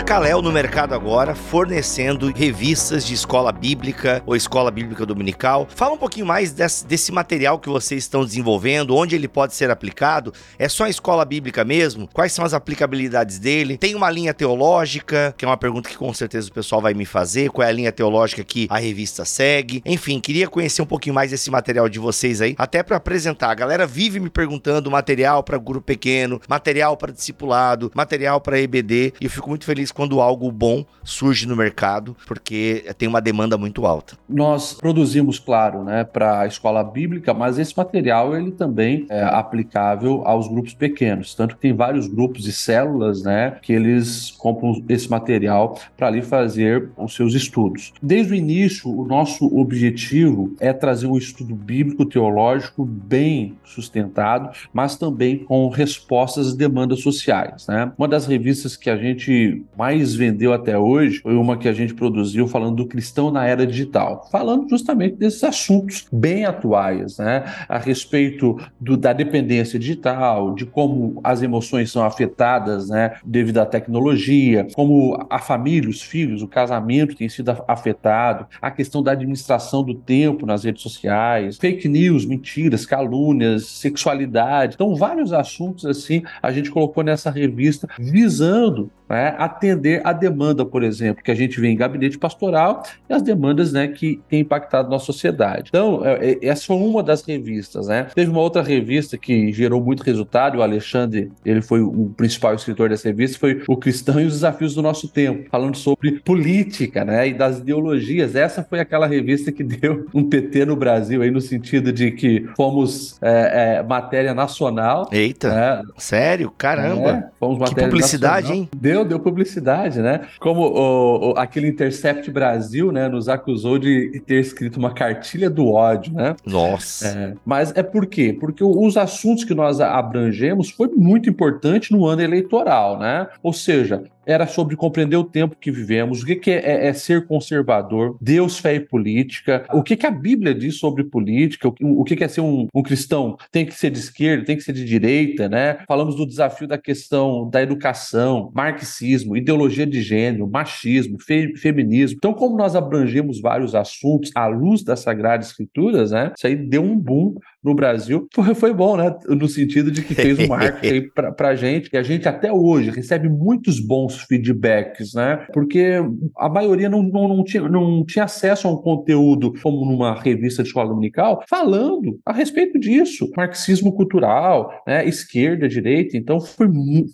[0.10, 5.68] Calel no mercado agora, fornecendo revistas de escola bíblica ou escola bíblica dominical.
[5.70, 9.70] Fala um pouquinho mais desse, desse, material que vocês estão desenvolvendo, onde ele pode ser
[9.70, 10.34] aplicado.
[10.58, 12.10] É só a escola bíblica mesmo?
[12.12, 13.78] Quais são as aplicabilidades dele?
[13.78, 17.06] Tem uma linha teológica, que é uma pergunta que com certeza o pessoal vai me
[17.06, 17.52] fazer.
[17.52, 19.84] Qual é a linha teológica que a revista segue?
[19.86, 23.52] Enfim, queria conhecer um pouquinho mais desse material de vocês aí, até para apresentar.
[23.52, 29.14] A galera vive me perguntando material para grupo pequeno, material para discipulado, material para EBD,
[29.22, 33.58] e eu fico muito feliz quando algo bom surge no mercado, porque tem uma demanda
[33.58, 34.16] muito alta.
[34.30, 40.22] Nós produzimos, claro, né, para a escola bíblica, mas esse material ele também é aplicável
[40.26, 45.12] aos grupos pequenos, tanto que tem vários grupos e células, né, que eles compram esse
[45.12, 47.92] material para ali fazer os seus estudos.
[48.02, 54.96] Desde o início, o nosso objetivo é trazer um estudo bíblico teológico bem sustentado, mas
[54.96, 57.92] também com respostas às demandas sociais, né?
[57.98, 61.94] Uma das revistas que a gente mais vendeu até hoje foi uma que a gente
[61.94, 67.46] produziu falando do cristão na era digital, falando justamente desses assuntos bem atuais, né?
[67.68, 73.16] A respeito do, da dependência digital, de como as emoções são afetadas, né?
[73.26, 79.02] Devido à tecnologia, como a família, os filhos, o casamento tem sido afetado, a questão
[79.02, 84.76] da administração do tempo nas redes sociais, fake news, mentiras, calúnias, sexualidade.
[84.76, 90.84] Então, vários assuntos assim a gente colocou nessa revista visando né, atender a demanda, por
[90.84, 94.90] exemplo, que a gente vê em gabinete pastoral e as demandas né, que têm impactado
[94.90, 95.70] na sociedade.
[95.70, 97.88] Então, é, é, essa foi uma das revistas.
[97.88, 98.08] Né?
[98.14, 102.90] Teve uma outra revista que gerou muito resultado, o Alexandre, ele foi o principal escritor
[102.90, 107.28] dessa revista, foi O Cristão e os Desafios do Nosso Tempo, falando sobre política né,
[107.28, 108.36] e das ideologias.
[108.36, 112.48] Essa foi aquela revista que deu um PT no Brasil, aí, no sentido de que
[112.56, 115.10] fomos é, é, matéria nacional.
[115.12, 115.84] Eita, né?
[115.98, 116.54] sério?
[116.58, 117.10] Caramba!
[117.10, 118.64] É, fomos matéria que publicidade, nacional.
[118.64, 118.70] hein?
[118.76, 120.22] Deu, deu publicidade, né?
[120.40, 125.68] Como o, o, aquele Intercept Brasil, né, nos acusou de ter escrito uma cartilha do
[125.68, 126.36] ódio, né?
[126.46, 127.08] Nossa.
[127.08, 128.36] É, mas é por quê?
[128.38, 133.28] Porque os assuntos que nós abrangemos foi muito importante no ano eleitoral, né?
[133.42, 136.94] Ou seja, era sobre compreender o tempo que vivemos, o que, que é, é, é,
[136.94, 142.02] ser conservador, Deus, fé e política, o que, que a Bíblia diz sobre política, o,
[142.02, 144.62] o que, que é ser um, um, cristão, tem que ser de esquerda, tem que
[144.62, 145.80] ser de direita, né?
[145.88, 152.18] Falamos do desafio da questão da educação, marxismo, ideologia de gênero, machismo, fe, feminismo.
[152.18, 156.34] Então, como nós abrangemos vários assuntos à luz das Sagradas Escrituras, né?
[156.38, 158.28] Isso aí deu um boom no Brasil.
[158.34, 159.14] Foi, foi bom, né?
[159.28, 162.90] No sentido de que fez um marketing para pra gente, e a gente até hoje
[162.90, 165.48] recebe muitos bons feedbacks, né?
[165.54, 166.00] Porque
[166.38, 170.64] a maioria não, não, não, tinha, não tinha acesso a um conteúdo como numa revista
[170.64, 175.08] de escola dominical falando a respeito disso, marxismo cultural, né?
[175.08, 176.18] esquerda, direita.
[176.18, 176.68] Então, foi,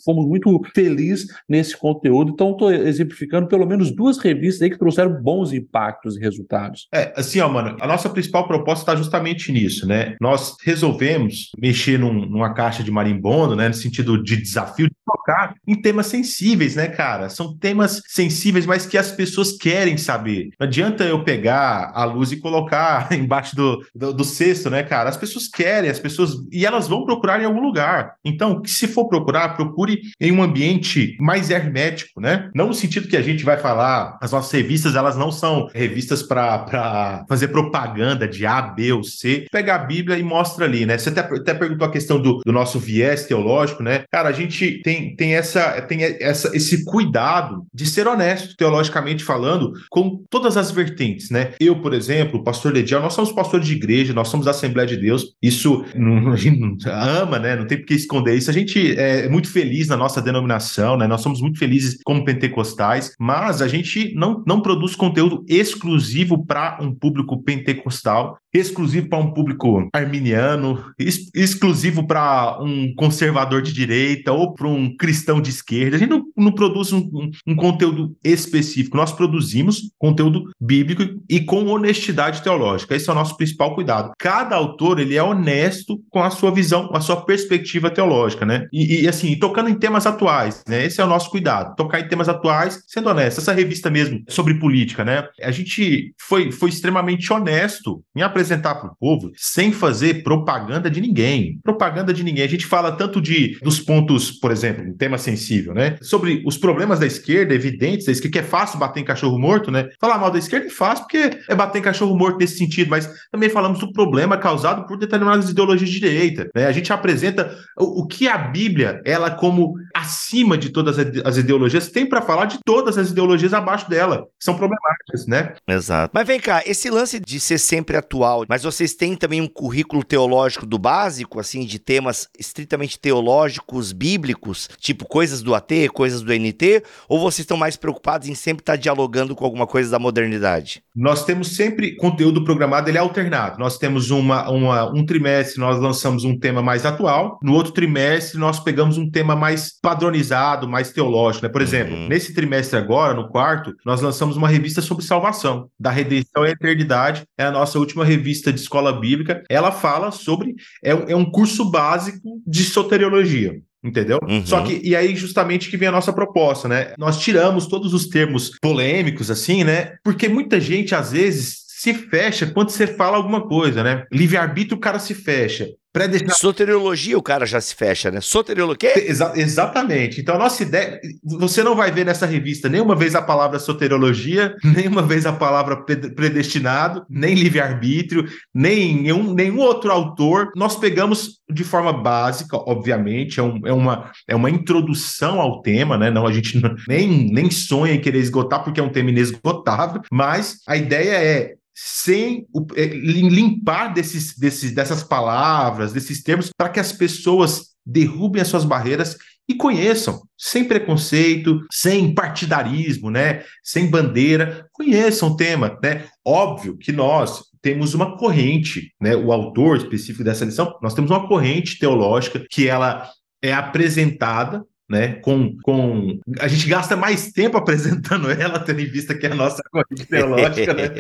[0.04, 2.32] fomos muito felizes nesse conteúdo.
[2.32, 6.88] Então, estou exemplificando pelo menos duas revistas aí que trouxeram bons impactos e resultados.
[6.94, 10.16] É, assim, ó, mano, a nossa principal proposta está justamente nisso, né?
[10.22, 14.96] Nós nós resolvemos mexer num, numa caixa de marimbondo, né, no sentido de desafio, de
[15.06, 17.30] tocar em temas sensíveis, né, cara?
[17.30, 20.50] São temas sensíveis, mas que as pessoas querem saber.
[20.60, 25.10] Não adianta eu pegar a luz e colocar embaixo do, do, do cesto, né, cara?
[25.10, 26.34] As pessoas querem, as pessoas.
[26.52, 28.16] E elas vão procurar em algum lugar.
[28.26, 32.50] Então, se for procurar, procure em um ambiente mais hermético, né?
[32.54, 36.22] Não no sentido que a gente vai falar, as nossas revistas, elas não são revistas
[36.22, 39.46] para fazer propaganda de A, B ou C.
[39.52, 40.98] Pega a Bíblia e mostra ali, né?
[40.98, 44.04] Você até, até perguntou a questão do, do nosso viés teológico, né?
[44.12, 49.74] Cara, a gente tem, tem, essa, tem essa, esse cuidado de ser honesto, teologicamente falando,
[49.90, 51.54] com todas as vertentes, né?
[51.60, 54.98] Eu, por exemplo, pastor Ledial, nós somos pastores de igreja, nós somos da Assembleia de
[54.98, 57.56] Deus, isso não, a gente ama, né?
[57.56, 58.50] Não tem por que esconder isso.
[58.50, 61.08] A gente é muito feliz na nossa denominação, né?
[61.08, 66.78] Nós somos muito felizes como pentecostais, mas a gente não, não produz conteúdo exclusivo para
[66.82, 74.32] um público pentecostal exclusivo para um público arminiano, ex exclusivo para um conservador de direita
[74.32, 75.96] ou para um cristão de esquerda.
[75.96, 77.10] A gente não, não produz um,
[77.48, 82.96] um, conteúdo específico, nós produzimos conteúdo bíblico e com honestidade teológica.
[82.96, 84.12] Esse é o nosso principal cuidado.
[84.18, 88.68] Cada autor ele é honesto com a sua visão, a sua perspectiva teológica, né?
[88.72, 90.86] E, e assim, tocando em temas atuais, né?
[90.86, 93.40] Esse é o nosso cuidado, tocar em temas atuais, sendo honesto.
[93.40, 95.28] Essa revista mesmo sobre política, né?
[95.42, 100.90] A gente foi, foi extremamente honesto em apresentar apresentar para o povo sem fazer propaganda
[100.90, 101.60] de ninguém.
[101.64, 102.44] Propaganda de ninguém.
[102.44, 105.98] A gente fala tanto de dos pontos, por exemplo, um tema sensível, né?
[106.02, 109.72] Sobre os problemas da esquerda, evidentes, da esquerda, que é fácil bater em cachorro morto,
[109.72, 109.90] né?
[110.00, 113.10] Falar mal da esquerda é fácil porque é bater em cachorro morto nesse sentido, mas
[113.32, 116.50] também falamos do problema causado por determinadas ideologias de direita.
[116.56, 116.68] Né?
[116.68, 121.90] A gente apresenta o, o que a Bíblia, ela como acima de todas as ideologias,
[121.90, 125.54] tem para falar de todas as ideologias abaixo dela, que são problemáticas, né?
[125.66, 126.12] Exato.
[126.14, 130.04] Mas vem cá, esse lance de ser sempre atual mas vocês têm também um currículo
[130.04, 136.34] teológico do básico, assim, de temas estritamente teológicos, bíblicos, tipo coisas do AT, coisas do
[136.34, 140.84] NT, ou vocês estão mais preocupados em sempre estar dialogando com alguma coisa da modernidade?
[140.96, 143.60] Nós temos sempre conteúdo programado, ele é alternado.
[143.60, 148.40] Nós temos uma, uma, um trimestre, nós lançamos um tema mais atual, no outro trimestre
[148.40, 151.52] nós pegamos um tema mais padronizado, mais teológico, né?
[151.52, 152.08] Por exemplo, uhum.
[152.08, 157.24] nesse trimestre agora, no quarto, nós lançamos uma revista sobre salvação, da redenção e eternidade,
[157.38, 160.56] é a nossa última revista revista de escola bíblica, ela fala sobre.
[160.84, 164.18] É, é um curso básico de soteriologia entendeu?
[164.28, 164.44] Uhum.
[164.44, 166.96] Só que, e aí justamente que vem a nossa proposta, né?
[166.98, 169.94] Nós tiramos todos os termos polêmicos, assim, né?
[170.04, 174.06] Porque muita gente, às vezes, se fecha quando você fala alguma coisa, né?
[174.12, 175.68] Livre-arbítrio, o cara se fecha.
[175.96, 176.38] Predestinado.
[176.38, 178.20] Soteriologia, o cara já se fecha, né?
[178.20, 178.92] Soteriologia.
[179.10, 180.20] Exa exatamente.
[180.20, 181.00] Então, a nossa ideia.
[181.24, 185.86] Você não vai ver nessa revista nenhuma vez a palavra soteriologia, nenhuma vez a palavra
[185.86, 190.52] predestinado, nem livre-arbítrio, nem nenhum, nenhum outro autor.
[190.54, 195.98] Nós pegamos de forma básica, obviamente, é, um, é, uma, é uma introdução ao tema,
[195.98, 196.12] né?
[196.12, 200.02] Não, a gente não, nem, nem sonha em querer esgotar, porque é um tema inesgotável,
[200.12, 206.70] mas a ideia é sem o, é, limpar desses, desses, dessas palavras, desses termos, para
[206.70, 209.18] que as pessoas derrubem as suas barreiras
[209.48, 213.44] e conheçam, sem preconceito, sem partidarismo, né?
[213.62, 215.78] sem bandeira, conheçam o tema.
[215.84, 216.06] Né?
[216.26, 219.16] Óbvio que nós temos uma corrente, né?
[219.16, 223.10] o autor específico dessa lição, nós temos uma corrente teológica que ela
[223.42, 225.14] é apresentada né?
[225.16, 229.36] Com, com a gente gasta mais tempo apresentando ela, tendo em vista que é a
[229.36, 230.92] nossa corrente teológica, né?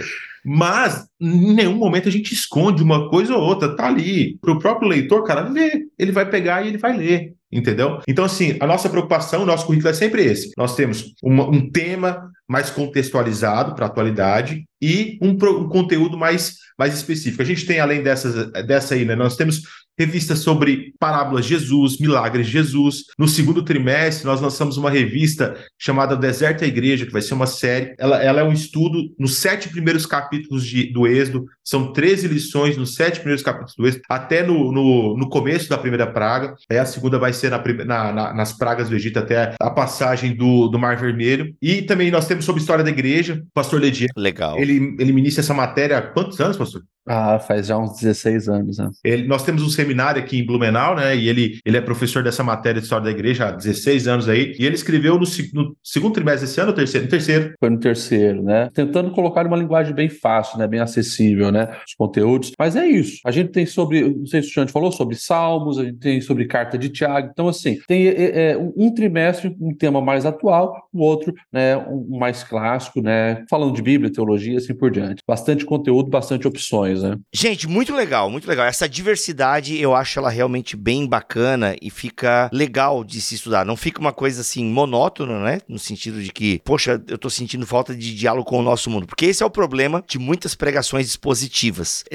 [0.44, 4.60] Mas em nenhum momento a gente esconde uma coisa ou outra, tá ali para o
[4.60, 8.00] próprio leitor, cara, ver, ele vai pegar e ele vai ler, entendeu?
[8.08, 10.52] Então assim, a nossa preocupação, o nosso currículo é sempre esse.
[10.58, 16.58] Nós temos uma, um tema mais contextualizado para a atualidade e um, um, conteúdo mais,
[16.78, 17.42] mais específico.
[17.42, 19.64] A gente tem, além dessas, dessa aí, né, nós temos
[19.98, 23.06] revista sobre parábolas de Jesus, milagres de Jesus.
[23.18, 27.48] No segundo trimestre, nós lançamos uma revista chamada Deserto à Igreja, que vai ser uma
[27.48, 27.96] série.
[27.98, 32.78] Ela, ela é um estudo nos sete primeiros capítulos de, do Êxodo, são 13 lições
[32.78, 36.56] nos sete primeiros capítulos do Êxodo, até no, no, no começo da primeira praga.
[36.70, 40.36] Aí a segunda vai ser na, na, na, nas pragas do Egito, até a passagem
[40.36, 41.56] do, do Mar Vermelho.
[41.62, 44.10] E também nós temos sobre a história da igreja, o pastor Ledier.
[44.16, 44.58] Legal.
[44.60, 46.84] Ele, ele inicia essa matéria há quantos anos, pastor?
[47.08, 48.90] Ah, faz já uns 16 anos, né?
[49.04, 51.16] Ele, nós temos um seminário aqui em Blumenau, né?
[51.16, 54.56] E ele, ele é professor dessa matéria de história da igreja há 16 anos aí.
[54.58, 57.06] E ele escreveu no, no segundo trimestre desse ano ou terceiro?
[57.06, 57.54] No terceiro.
[57.60, 58.70] Foi no terceiro, né?
[58.74, 60.68] Tentando colocar uma linguagem bem fácil, né?
[60.68, 61.55] Bem acessível, né?
[61.56, 61.78] Né?
[61.88, 62.52] Os conteúdos.
[62.60, 63.20] Mas é isso.
[63.26, 66.20] A gente tem sobre, não sei se o Xande falou, sobre Salmos, a gente tem
[66.20, 67.30] sobre carta de Tiago.
[67.32, 72.18] Então, assim, tem é, é, um trimestre, um tema mais atual, o outro, né, um
[72.18, 73.44] mais clássico, né?
[73.50, 75.22] Falando de Bíblia, teologia, assim por diante.
[75.28, 77.18] Bastante conteúdo, bastante opções, né?
[77.34, 78.66] Gente, muito legal, muito legal.
[78.66, 83.66] Essa diversidade eu acho ela realmente bem bacana e fica legal de se estudar.
[83.66, 85.60] Não fica uma coisa assim monótona, né?
[85.68, 89.08] No sentido de que, poxa, eu tô sentindo falta de diálogo com o nosso mundo.
[89.08, 91.45] Porque esse é o problema de muitas pregações expositivas.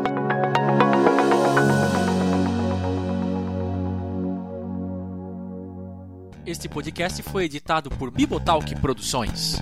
[6.45, 9.61] Este podcast foi editado por Bibotalk Produções.